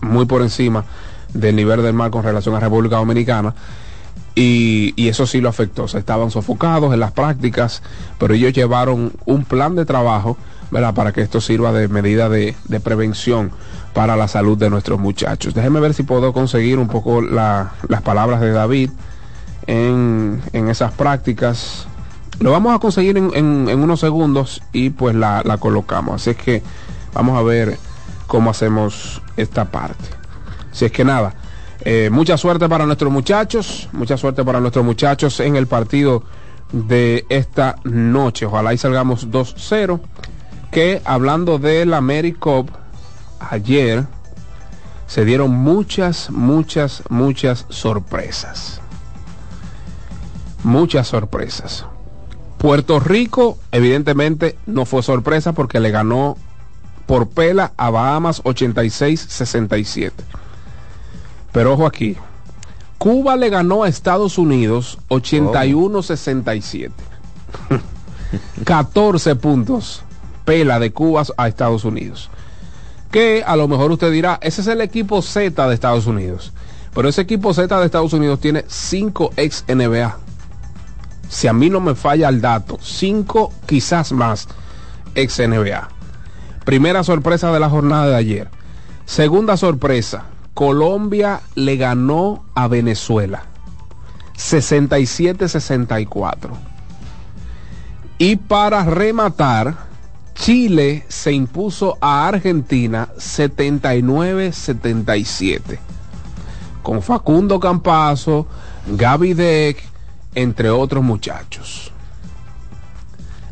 muy 0.00 0.26
por 0.26 0.42
encima 0.42 0.84
del 1.32 1.54
nivel 1.54 1.80
del 1.82 1.94
mar 1.94 2.10
con 2.10 2.24
relación 2.24 2.56
a 2.56 2.60
República 2.60 2.96
Dominicana. 2.96 3.54
Y, 4.34 4.94
eso 5.08 5.24
sí 5.24 5.40
lo 5.40 5.48
afectó. 5.48 5.86
Se 5.86 5.98
estaban 5.98 6.32
sofocados 6.32 6.92
en 6.92 6.98
las 6.98 7.12
prácticas, 7.12 7.84
pero 8.18 8.34
ellos 8.34 8.52
llevaron 8.52 9.12
un 9.26 9.44
plan 9.44 9.76
de 9.76 9.84
trabajo 9.84 10.36
para 10.72 11.12
que 11.12 11.20
esto 11.20 11.40
sirva 11.40 11.72
de 11.72 11.88
medida 11.88 12.28
de, 12.28 12.54
prevención 12.82 13.50
para 13.92 14.16
la 14.16 14.26
salud 14.26 14.56
de 14.56 14.70
nuestros 14.70 14.98
muchachos. 14.98 15.54
Déjenme 15.54 15.80
ver 15.80 15.92
si 15.92 16.02
puedo 16.02 16.32
conseguir 16.32 16.78
un 16.78 16.88
poco 16.88 17.20
las 17.20 18.02
palabras 18.02 18.40
de 18.40 18.52
David 18.52 18.90
en, 19.66 20.40
en 20.52 20.68
esas 20.68 20.92
prácticas. 20.92 21.86
Lo 22.40 22.52
vamos 22.52 22.74
a 22.74 22.78
conseguir 22.78 23.18
en, 23.18 23.68
unos 23.68 24.00
segundos 24.00 24.62
y 24.72 24.90
pues 24.90 25.14
la, 25.14 25.42
colocamos. 25.60 26.22
Así 26.22 26.30
es 26.30 26.36
que 26.36 26.62
vamos 27.12 27.38
a 27.38 27.42
ver 27.42 27.76
cómo 28.26 28.50
hacemos 28.50 29.20
esta 29.36 29.66
parte. 29.66 30.04
Si 30.72 30.86
es 30.86 30.92
que 30.92 31.04
nada, 31.04 31.34
eh, 31.84 32.08
mucha 32.10 32.38
suerte 32.38 32.66
para 32.66 32.86
nuestros 32.86 33.12
muchachos, 33.12 33.90
mucha 33.92 34.16
suerte 34.16 34.42
para 34.42 34.58
nuestros 34.58 34.86
muchachos 34.86 35.38
en 35.40 35.56
el 35.56 35.66
partido 35.66 36.24
de 36.72 37.26
esta 37.28 37.76
noche. 37.84 38.46
Ojalá 38.46 38.72
y 38.72 38.78
salgamos 38.78 39.28
2-0. 39.28 40.00
Que 40.72 41.02
hablando 41.04 41.58
de 41.58 41.84
la 41.84 41.98
AmeriCup, 41.98 42.70
ayer 43.38 44.06
se 45.06 45.26
dieron 45.26 45.50
muchas, 45.50 46.30
muchas, 46.30 47.02
muchas 47.10 47.66
sorpresas. 47.68 48.80
Muchas 50.64 51.08
sorpresas. 51.08 51.84
Puerto 52.56 53.00
Rico, 53.00 53.58
evidentemente, 53.70 54.56
no 54.64 54.86
fue 54.86 55.02
sorpresa 55.02 55.52
porque 55.52 55.78
le 55.78 55.90
ganó 55.90 56.38
por 57.04 57.28
pela 57.28 57.74
a 57.76 57.90
Bahamas 57.90 58.42
86-67. 58.42 60.12
Pero 61.52 61.74
ojo 61.74 61.84
aquí, 61.84 62.16
Cuba 62.96 63.36
le 63.36 63.50
ganó 63.50 63.82
a 63.82 63.88
Estados 63.88 64.38
Unidos 64.38 64.98
81-67. 65.10 66.92
14 68.64 69.34
puntos 69.36 70.02
pela 70.44 70.78
de 70.78 70.92
Cuba 70.92 71.22
a 71.36 71.48
Estados 71.48 71.84
Unidos. 71.84 72.30
Que 73.10 73.44
a 73.46 73.56
lo 73.56 73.68
mejor 73.68 73.92
usted 73.92 74.10
dirá, 74.10 74.38
ese 74.42 74.62
es 74.62 74.66
el 74.66 74.80
equipo 74.80 75.22
Z 75.22 75.68
de 75.68 75.74
Estados 75.74 76.06
Unidos. 76.06 76.52
Pero 76.94 77.08
ese 77.08 77.22
equipo 77.22 77.54
Z 77.54 77.78
de 77.78 77.86
Estados 77.86 78.12
Unidos 78.12 78.40
tiene 78.40 78.64
5 78.68 79.32
ex 79.36 79.64
NBA 79.68 80.18
si 81.32 81.48
a 81.48 81.52
mí 81.54 81.70
no 81.70 81.80
me 81.80 81.94
falla 81.94 82.28
el 82.28 82.42
dato, 82.42 82.78
cinco 82.82 83.54
quizás 83.64 84.12
más 84.12 84.48
ex 85.14 85.40
NBA. 85.40 85.88
Primera 86.66 87.02
sorpresa 87.04 87.50
de 87.50 87.58
la 87.58 87.70
jornada 87.70 88.08
de 88.08 88.16
ayer. 88.16 88.50
Segunda 89.06 89.56
sorpresa, 89.56 90.24
Colombia 90.52 91.40
le 91.54 91.78
ganó 91.78 92.44
a 92.54 92.68
Venezuela. 92.68 93.44
67-64. 94.36 96.50
Y 98.18 98.36
para 98.36 98.84
rematar, 98.84 99.74
Chile 100.34 101.04
se 101.08 101.32
impuso 101.32 101.98
a 102.00 102.26
Argentina 102.26 103.08
79-77. 103.16 105.78
Con 106.82 107.02
Facundo 107.02 107.60
Campazo, 107.60 108.46
Gaby 108.86 109.34
Deck, 109.34 109.84
entre 110.34 110.70
otros 110.70 111.04
muchachos. 111.04 111.92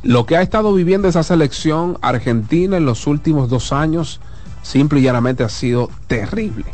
Lo 0.02 0.24
que 0.24 0.36
ha 0.36 0.42
estado 0.42 0.72
viviendo 0.72 1.08
esa 1.08 1.22
selección 1.22 1.98
argentina 2.00 2.78
en 2.78 2.86
los 2.86 3.06
últimos 3.06 3.50
dos 3.50 3.72
años, 3.72 4.20
simple 4.62 5.00
y 5.00 5.02
llanamente 5.02 5.44
ha 5.44 5.48
sido 5.48 5.90
terrible. 6.06 6.64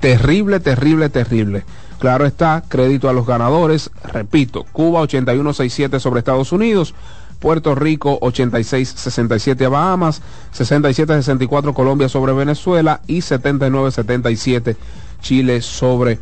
Terrible, 0.00 0.58
terrible, 0.58 1.10
terrible. 1.10 1.64
Claro 1.98 2.26
está, 2.26 2.64
crédito 2.66 3.08
a 3.08 3.12
los 3.12 3.26
ganadores. 3.26 3.90
Repito, 4.02 4.64
Cuba 4.72 5.02
81-67 5.02 6.00
sobre 6.00 6.18
Estados 6.18 6.50
Unidos. 6.50 6.94
Puerto 7.42 7.74
Rico 7.74 8.18
86-67 8.20 9.66
a 9.66 9.68
Bahamas, 9.68 10.22
67-64 10.56 11.74
Colombia 11.74 12.08
sobre 12.08 12.32
Venezuela 12.32 13.02
y 13.06 13.18
79-77 13.18 14.76
Chile 15.20 15.60
sobre 15.60 16.20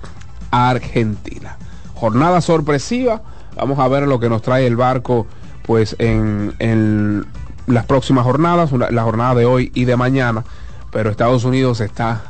Argentina 0.50 1.56
jornada 2.00 2.40
sorpresiva. 2.40 3.20
Vamos 3.56 3.78
a 3.78 3.86
ver 3.88 4.08
lo 4.08 4.18
que 4.18 4.30
nos 4.30 4.40
trae 4.40 4.66
el 4.66 4.76
barco 4.76 5.26
pues 5.62 5.94
en, 5.98 7.26
las 7.66 7.84
próximas 7.84 8.24
jornadas, 8.24 8.72
la 8.72 9.02
jornada 9.02 9.34
de 9.34 9.44
hoy 9.44 9.70
y 9.74 9.84
de 9.84 9.96
mañana. 9.96 10.44
Pero 10.90 11.10
Estados 11.10 11.44
Unidos 11.44 11.80
está 11.80 12.22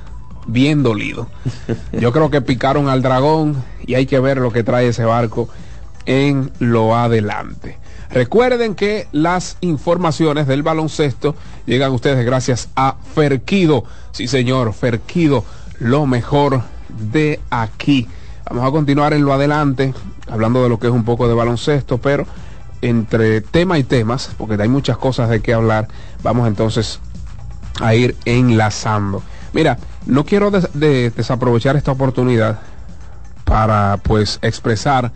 bien 0.47 0.83
dolido. 0.83 1.29
Yo 1.93 2.13
creo 2.13 2.31
que 2.31 2.43
picaron 2.43 2.89
al 2.89 3.01
dragón 3.01 3.63
y 3.87 3.95
hay 3.95 4.07
que 4.07 4.19
ver 4.19 4.39
lo 4.39 4.53
que 4.53 4.65
trae 4.65 4.89
ese 4.89 5.05
barco 5.05 5.49
en 6.05 6.51
lo 6.59 6.97
adelante. 6.97 7.79
Recuerden 8.13 8.75
que 8.75 9.07
las 9.13 9.57
informaciones 9.61 10.49
del 10.49 10.65
baloncesto 10.65 11.37
llegan 11.65 11.93
a 11.93 11.95
ustedes 11.95 12.27
gracias 12.27 12.69
a 12.75 12.97
Ferquido. 13.15 13.85
Sí, 14.11 14.27
señor, 14.27 14.73
Ferquido, 14.73 15.45
lo 15.79 16.07
mejor 16.07 16.63
de 16.89 17.39
aquí. 17.51 18.09
Vamos 18.49 18.67
a 18.67 18.73
continuar 18.73 19.13
en 19.13 19.25
lo 19.25 19.33
adelante, 19.33 19.95
hablando 20.29 20.61
de 20.65 20.69
lo 20.69 20.81
que 20.81 20.89
es 20.89 20.93
un 20.93 21.05
poco 21.05 21.29
de 21.29 21.35
baloncesto, 21.35 21.99
pero 21.99 22.27
entre 22.83 23.43
tema 23.43 23.79
y 23.79 23.85
temas, 23.85 24.31
porque 24.37 24.61
hay 24.61 24.69
muchas 24.69 24.99
cosas 24.99 25.29
de 25.29 25.41
qué 25.41 25.55
hablar, 25.55 25.87
vamos 26.25 26.49
entonces 26.49 26.99
a 27.81 27.95
ir 27.95 28.17
enlazando. 28.25 29.23
Mira, 29.53 29.79
no 30.07 30.25
quiero 30.25 30.51
desaprovechar 30.51 31.77
esta 31.77 31.93
oportunidad 31.93 32.59
para 33.45 33.99
pues 34.03 34.41
expresar 34.43 35.13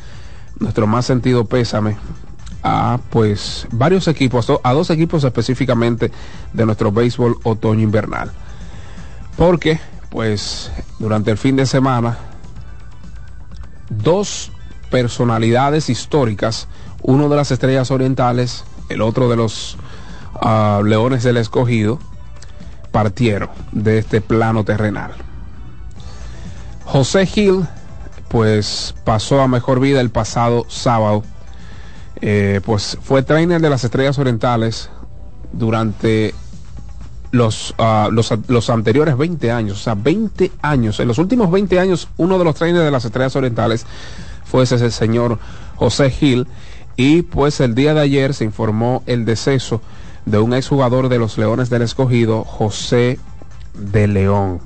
nuestro 0.61 0.87
más 0.87 1.07
sentido 1.07 1.44
pésame 1.46 1.96
a 2.64 2.98
pues 3.11 3.68
varios 3.70 4.09
equipos, 4.09 4.50
a 4.62 4.72
dos 4.72 4.90
equipos 4.90 5.22
específicamente 5.22 6.11
de 6.53 6.66
nuestro 6.66 6.90
béisbol 6.90 7.37
otoño 7.44 7.83
invernal. 7.83 8.33
Porque 9.37 9.79
pues 10.09 10.72
durante 10.98 11.31
el 11.31 11.38
fin 11.38 11.57
de 11.57 11.66
semana 11.66 12.16
dos 13.90 14.50
personalidades 14.90 15.90
históricas, 15.90 16.66
uno 17.03 17.29
de 17.29 17.37
las 17.37 17.50
estrellas 17.50 17.90
orientales, 17.90 18.64
el 18.88 19.03
otro 19.03 19.29
de 19.29 19.37
los 19.37 19.77
ah, 20.40 20.81
leones 20.85 21.22
del 21.22 21.37
escogido, 21.37 21.98
partieron 22.92 23.50
de 23.72 23.98
este 23.98 24.20
plano 24.22 24.64
terrenal. 24.64 25.12
José 26.85 27.27
Gil, 27.27 27.66
pues 28.29 28.94
pasó 29.05 29.42
a 29.42 29.48
mejor 29.48 29.81
vida 29.81 30.00
el 30.00 30.11
pasado 30.11 30.64
sábado. 30.68 31.24
Eh, 32.26 32.62
pues 32.64 32.96
fue 33.02 33.22
trainer 33.22 33.60
de 33.60 33.68
las 33.68 33.84
Estrellas 33.84 34.18
Orientales 34.18 34.88
durante 35.52 36.34
los, 37.32 37.74
ah, 37.76 38.08
los, 38.10 38.32
los, 38.48 38.70
anteriores 38.70 39.18
20 39.18 39.52
años, 39.52 39.78
o 39.78 39.82
sea, 39.82 39.94
20 39.94 40.50
años. 40.62 40.98
En 41.00 41.08
los 41.08 41.18
últimos 41.18 41.50
20 41.50 41.78
años, 41.78 42.08
uno 42.16 42.38
de 42.38 42.44
los 42.44 42.54
trainers 42.54 42.82
de 42.82 42.90
las 42.90 43.04
Estrellas 43.04 43.37
Orientales 43.37 43.84
fue 44.46 44.64
ese 44.64 44.90
señor 44.90 45.38
José 45.76 46.08
Gil. 46.08 46.46
Y 46.96 47.20
pues 47.22 47.60
el 47.60 47.74
día 47.74 47.92
de 47.92 48.00
ayer 48.00 48.32
se 48.32 48.44
informó 48.44 49.02
el 49.04 49.26
deceso 49.26 49.82
de 50.24 50.38
un 50.38 50.54
exjugador 50.54 51.10
de 51.10 51.18
los 51.18 51.37
Leones 51.37 51.68
del 51.68 51.82
Escogido, 51.82 52.44
José 52.44 53.18
de 53.74 54.08
León. 54.08 54.60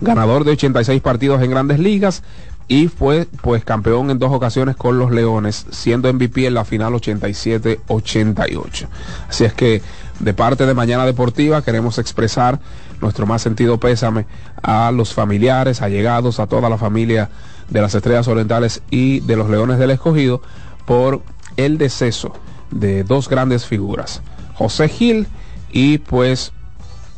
Ganador 0.00 0.44
de 0.44 0.52
86 0.52 1.02
partidos 1.02 1.42
en 1.42 1.50
grandes 1.50 1.78
ligas 1.78 2.22
y 2.68 2.88
fue 2.88 3.28
pues 3.42 3.64
campeón 3.64 4.10
en 4.10 4.18
dos 4.18 4.32
ocasiones 4.32 4.76
con 4.76 4.98
los 4.98 5.10
Leones, 5.10 5.66
siendo 5.70 6.12
MVP 6.12 6.46
en 6.46 6.54
la 6.54 6.64
final 6.64 6.94
87-88. 6.94 8.86
Así 9.28 9.44
es 9.44 9.52
que 9.52 9.82
de 10.20 10.34
parte 10.34 10.66
de 10.66 10.74
Mañana 10.74 11.04
Deportiva 11.04 11.62
queremos 11.62 11.98
expresar 11.98 12.60
nuestro 13.00 13.26
más 13.26 13.42
sentido 13.42 13.78
pésame 13.78 14.26
a 14.62 14.90
los 14.92 15.12
familiares, 15.12 15.82
allegados, 15.82 16.40
a 16.40 16.46
toda 16.46 16.70
la 16.70 16.78
familia 16.78 17.28
de 17.68 17.80
las 17.80 17.94
Estrellas 17.94 18.28
Orientales 18.28 18.82
y 18.90 19.20
de 19.20 19.36
los 19.36 19.50
Leones 19.50 19.78
del 19.78 19.90
Escogido 19.90 20.40
por 20.86 21.22
el 21.56 21.78
deceso 21.78 22.32
de 22.70 23.04
dos 23.04 23.28
grandes 23.28 23.66
figuras. 23.66 24.22
José 24.54 24.88
Gil 24.88 25.26
y 25.70 25.98
pues 25.98 26.52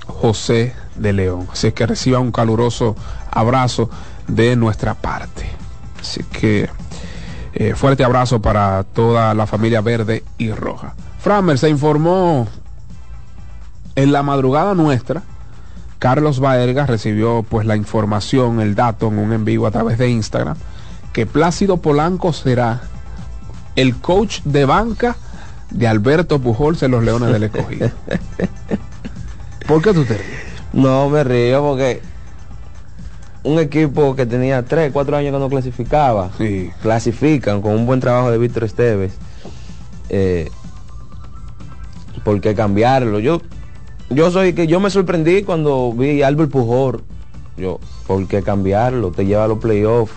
José 0.07 0.75
de 0.97 1.13
León. 1.13 1.47
Así 1.53 1.73
que 1.73 1.87
reciba 1.87 2.19
un 2.19 2.33
caluroso 2.33 2.97
abrazo 3.31 3.91
de 4.29 4.57
nuestra 4.57 4.95
parte. 4.95 5.47
Así 6.01 6.23
que 6.25 6.69
eh, 7.55 7.75
fuerte 7.75 8.05
abrazo 8.05 8.41
para 8.41 8.85
toda 8.85 9.35
la 9.35 9.47
familia 9.47 9.81
verde 9.81 10.23
y 10.39 10.51
roja. 10.51 10.95
Framer 11.19 11.59
se 11.59 11.69
informó 11.69 12.47
en 13.95 14.13
la 14.13 14.23
madrugada 14.23 14.75
nuestra. 14.75 15.23
Carlos 15.99 16.39
Baerga 16.39 16.87
recibió 16.87 17.43
pues 17.49 17.67
la 17.67 17.77
información, 17.77 18.61
el 18.61 18.75
dato 18.75 19.09
en 19.09 19.19
un 19.19 19.33
en 19.33 19.45
vivo 19.45 19.67
a 19.67 19.71
través 19.71 19.97
de 19.99 20.11
Instagram, 20.11 20.57
que 21.13 21.25
Plácido 21.27 21.79
Polanco 21.79 22.33
será 22.33 22.83
el 23.75 23.97
coach 23.97 24.41
de 24.45 24.67
banca 24.67 25.17
de 25.71 25.89
Alberto 25.89 26.39
Pujols 26.39 26.83
en 26.83 26.91
los 26.91 27.03
Leones 27.03 27.33
del 27.33 27.45
Escogido. 27.45 27.91
¿Por 29.67 29.83
qué 29.83 29.93
tú 29.93 30.05
te 30.05 30.19
ríes? 30.19 30.47
No, 30.73 31.09
me 31.09 31.25
río 31.25 31.63
porque 31.63 32.03
un 33.47 33.61
equipo 33.61 34.17
que 34.17 34.27
tenía 34.27 34.65
3, 34.65 34.91
4 34.93 35.17
años 35.17 35.33
que 35.33 35.39
no 35.39 35.49
clasificaba, 35.49 36.31
clasifican 36.83 37.63
con 37.63 37.73
un 37.73 37.87
buen 37.87 38.01
trabajo 38.01 38.31
de 38.31 38.39
Víctor 38.39 38.65
Esteves. 38.65 39.13
Eh, 40.09 40.51
¿Por 42.25 42.41
qué 42.41 42.57
cambiarlo? 42.57 43.21
Yo, 43.21 43.41
yo 44.11 44.33
soy 44.33 44.53
que 44.53 44.67
yo 44.67 44.81
me 44.81 44.91
sorprendí 44.91 45.45
cuando 45.45 45.93
vi 45.93 46.23
a 46.23 46.27
Albert 46.27 46.51
Pujol. 46.51 47.05
Yo, 47.57 47.79
¿por 48.09 48.27
qué 48.27 48.43
cambiarlo? 48.43 49.13
Te 49.13 49.25
lleva 49.25 49.45
a 49.45 49.49
los 49.49 49.59
playoffs. 49.59 50.13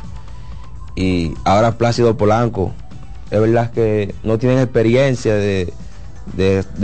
Y 0.96 1.36
ahora 1.46 1.78
Plácido 1.78 2.18
Polanco 2.18 2.74
es 3.30 3.40
verdad 3.40 3.72
que 3.72 4.16
no 4.24 4.40
tienen 4.40 4.58
experiencia 4.58 5.36
de, 5.36 5.72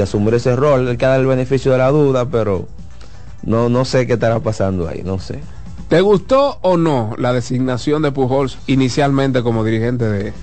asumir 0.02 0.36
ese 0.36 0.56
rol, 0.56 0.88
hay 0.88 0.98
que 0.98 1.06
dar 1.08 1.20
el 1.20 1.26
beneficio 1.26 1.72
de 1.72 1.80
la 1.80 1.90
duda, 1.90 2.30
pero 2.30 2.68
no, 3.42 3.68
no 3.68 3.84
sé 3.84 4.06
qué 4.06 4.14
estará 4.14 4.40
pasando 4.40 4.88
ahí, 4.88 5.02
no 5.04 5.18
sé. 5.18 5.40
¿Te 5.88 6.02
gustó 6.02 6.58
o 6.62 6.78
no 6.78 7.14
la 7.18 7.34
designación 7.34 8.02
de 8.02 8.12
Pujols 8.12 8.58
inicialmente 8.68 9.44
como 9.44 9.64
dirigente 9.64 10.06
de... 10.06 10.34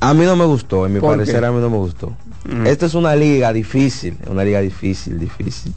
A 0.00 0.14
mí 0.14 0.24
no 0.24 0.34
me 0.34 0.44
gustó, 0.44 0.86
en 0.86 0.94
mi 0.94 1.00
parecer 1.00 1.44
a 1.44 1.52
mí 1.52 1.60
no 1.60 1.70
me 1.70 1.76
gustó. 1.76 2.12
Mm. 2.44 2.66
Esta 2.66 2.86
es 2.86 2.94
una 2.94 3.14
liga 3.14 3.52
difícil, 3.52 4.18
una 4.28 4.42
liga 4.42 4.60
difícil, 4.60 5.18
difícil. 5.20 5.72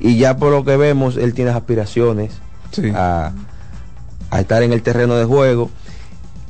Y 0.00 0.16
ya 0.18 0.36
por 0.36 0.50
lo 0.50 0.64
que 0.64 0.76
vemos, 0.76 1.16
él 1.16 1.32
tiene 1.32 1.52
aspiraciones 1.52 2.32
a, 2.94 3.32
a 4.30 4.40
estar 4.40 4.64
en 4.64 4.72
el 4.72 4.82
terreno 4.82 5.14
de 5.14 5.24
juego. 5.24 5.70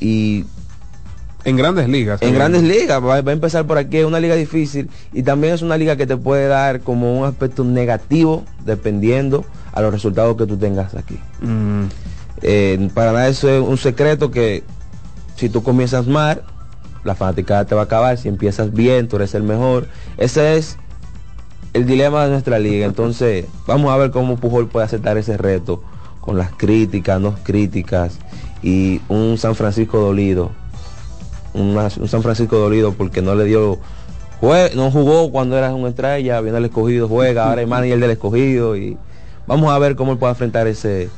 Y 0.01 0.47
en 1.45 1.57
grandes 1.57 1.89
ligas. 1.89 2.21
En 2.21 2.35
grandes 2.35 2.63
ligas, 2.63 3.03
va, 3.03 3.15
a 3.15 3.19
empezar 3.19 3.67
por 3.67 3.79
aquí, 3.79 3.99
es 3.99 4.05
una 4.05 4.21
liga 4.21 4.35
difícil 4.35 4.91
y 5.13 5.23
también 5.23 5.55
es 5.55 5.63
una 5.63 5.77
liga 5.77 5.97
que 5.97 6.07
te 6.07 6.17
puede 6.17 6.47
dar 6.49 6.81
como 6.81 7.19
un 7.19 7.27
aspecto 7.27 7.65
negativo 7.65 8.45
dependiendo 8.65 9.45
a 9.79 9.83
los 9.83 9.93
resultados 9.93 10.37
que 10.37 10.47
tú 10.47 10.57
tengas 10.57 10.95
aquí. 10.97 11.19
Mm. 11.41 11.85
Eh, 12.43 12.91
para 12.95 13.13
nada 13.13 13.29
eso 13.29 13.49
es 13.49 13.61
un 13.61 13.79
secreto 13.79 14.31
que 14.31 14.65
si 15.37 15.49
tú 15.49 15.63
comienzas 15.63 16.07
mal, 16.09 16.43
la 17.05 17.15
fanaticada 17.15 17.65
te 17.65 17.77
va 17.77 17.83
a 17.83 17.85
acabar, 17.85 18.19
si 18.19 18.29
empiezas 18.29 18.73
bien, 18.73 19.07
tú 19.07 19.17
eres 19.17 19.35
el 19.35 19.45
mejor. 19.45 19.87
Ese 20.17 20.57
es 20.57 20.79
el 21.75 21.87
dilema 21.87 22.25
de 22.25 22.31
nuestra 22.31 22.59
liga. 22.59 22.87
Entonces, 22.87 23.47
vamos 23.69 23.93
a 23.93 23.97
ver 23.97 24.11
cómo 24.11 24.37
Pujol 24.37 24.69
puede 24.69 24.85
aceptar 24.85 25.17
ese 25.17 25.37
reto 25.37 25.83
con 26.21 26.37
las 26.37 26.51
críticas, 26.51 27.21
no 27.21 27.37
críticas 27.45 28.19
y 28.63 29.01
un 29.09 29.39
San 29.39 29.55
Francisco 29.55 30.01
dolido 30.01 30.51
un 31.55 32.09
San 32.09 32.23
Francisco 32.23 32.57
dolido 32.59 32.93
porque 32.93 33.23
no 33.23 33.35
le 33.35 33.45
dio 33.45 33.79
no 34.41 34.91
jugó 34.91 35.31
cuando 35.33 35.57
era 35.57 35.75
una 35.75 35.89
estrella, 35.89 36.41
viene 36.41 36.59
el 36.59 36.67
escogido, 36.67 37.09
juega, 37.09 37.49
ahora 37.49 37.63
es 37.63 37.93
el 37.93 38.01
del 38.01 38.11
escogido 38.11 38.77
y 38.77 38.97
vamos 39.49 39.73
a 39.73 39.79
ver 39.79 39.97
cómo 39.97 40.13
él 40.13 40.19
puede 40.19 40.33
enfrentar 40.33 40.69
ese 40.69 41.11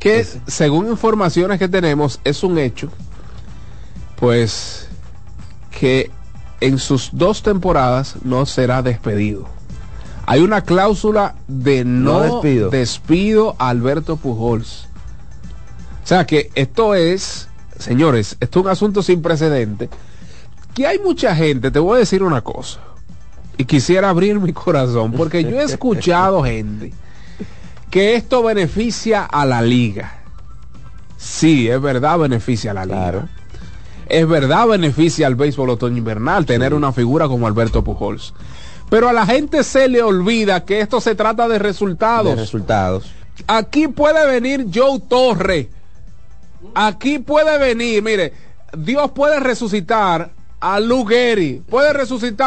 que 0.00 0.26
según 0.46 0.88
informaciones 0.88 1.58
que 1.58 1.68
tenemos 1.68 2.20
es 2.24 2.42
un 2.42 2.58
hecho 2.58 2.90
pues 4.16 4.88
que 5.78 6.10
en 6.60 6.78
sus 6.78 7.10
dos 7.12 7.42
temporadas 7.42 8.16
no 8.24 8.46
será 8.46 8.80
despedido. 8.80 9.46
Hay 10.24 10.40
una 10.40 10.62
cláusula 10.62 11.36
de 11.46 11.84
no, 11.84 12.20
despido. 12.20 12.70
despido 12.70 13.54
a 13.58 13.68
Alberto 13.68 14.16
Pujols. 14.16 14.88
O 16.02 16.06
sea 16.06 16.26
que 16.26 16.50
esto 16.54 16.94
es 16.94 17.48
señores, 17.78 18.36
esto 18.40 18.60
es 18.60 18.64
un 18.64 18.70
asunto 18.70 19.02
sin 19.02 19.22
precedente, 19.22 19.88
que 20.74 20.86
hay 20.86 20.98
mucha 20.98 21.34
gente, 21.34 21.70
te 21.70 21.78
voy 21.78 21.96
a 21.96 22.00
decir 22.00 22.22
una 22.22 22.40
cosa, 22.42 22.80
y 23.56 23.64
quisiera 23.64 24.10
abrir 24.10 24.38
mi 24.38 24.52
corazón, 24.52 25.12
porque 25.12 25.42
yo 25.42 25.60
he 25.60 25.64
escuchado 25.64 26.42
gente 26.44 26.92
que 27.90 28.14
esto 28.14 28.42
beneficia 28.42 29.24
a 29.24 29.44
la 29.44 29.62
liga. 29.62 30.22
Sí, 31.16 31.68
es 31.68 31.80
verdad, 31.80 32.18
beneficia 32.18 32.72
a 32.72 32.74
la 32.74 32.86
liga. 32.86 33.28
Es 34.08 34.28
verdad, 34.28 34.68
beneficia 34.68 35.26
al 35.26 35.34
béisbol 35.34 35.70
otoño 35.70 35.98
invernal 35.98 36.46
tener 36.46 36.74
una 36.74 36.92
figura 36.92 37.26
como 37.28 37.46
Alberto 37.46 37.82
Pujols. 37.82 38.34
Pero 38.88 39.08
a 39.08 39.12
la 39.12 39.26
gente 39.26 39.64
se 39.64 39.88
le 39.88 40.02
olvida 40.02 40.64
que 40.64 40.80
esto 40.80 41.00
se 41.00 41.14
trata 41.14 41.48
de 41.48 41.58
resultados. 41.58 42.36
De 42.36 42.40
resultados. 42.40 43.10
Aquí 43.48 43.88
puede 43.88 44.26
venir 44.26 44.66
Joe 44.72 45.00
Torre 45.00 45.70
Aquí 46.74 47.18
puede 47.18 47.58
venir, 47.58 48.02
mire, 48.02 48.32
Dios 48.76 49.10
puede 49.12 49.40
resucitar 49.40 50.30
a 50.60 50.80
Lugueri, 50.80 51.62
puede 51.68 51.92
resucitar 51.92 52.44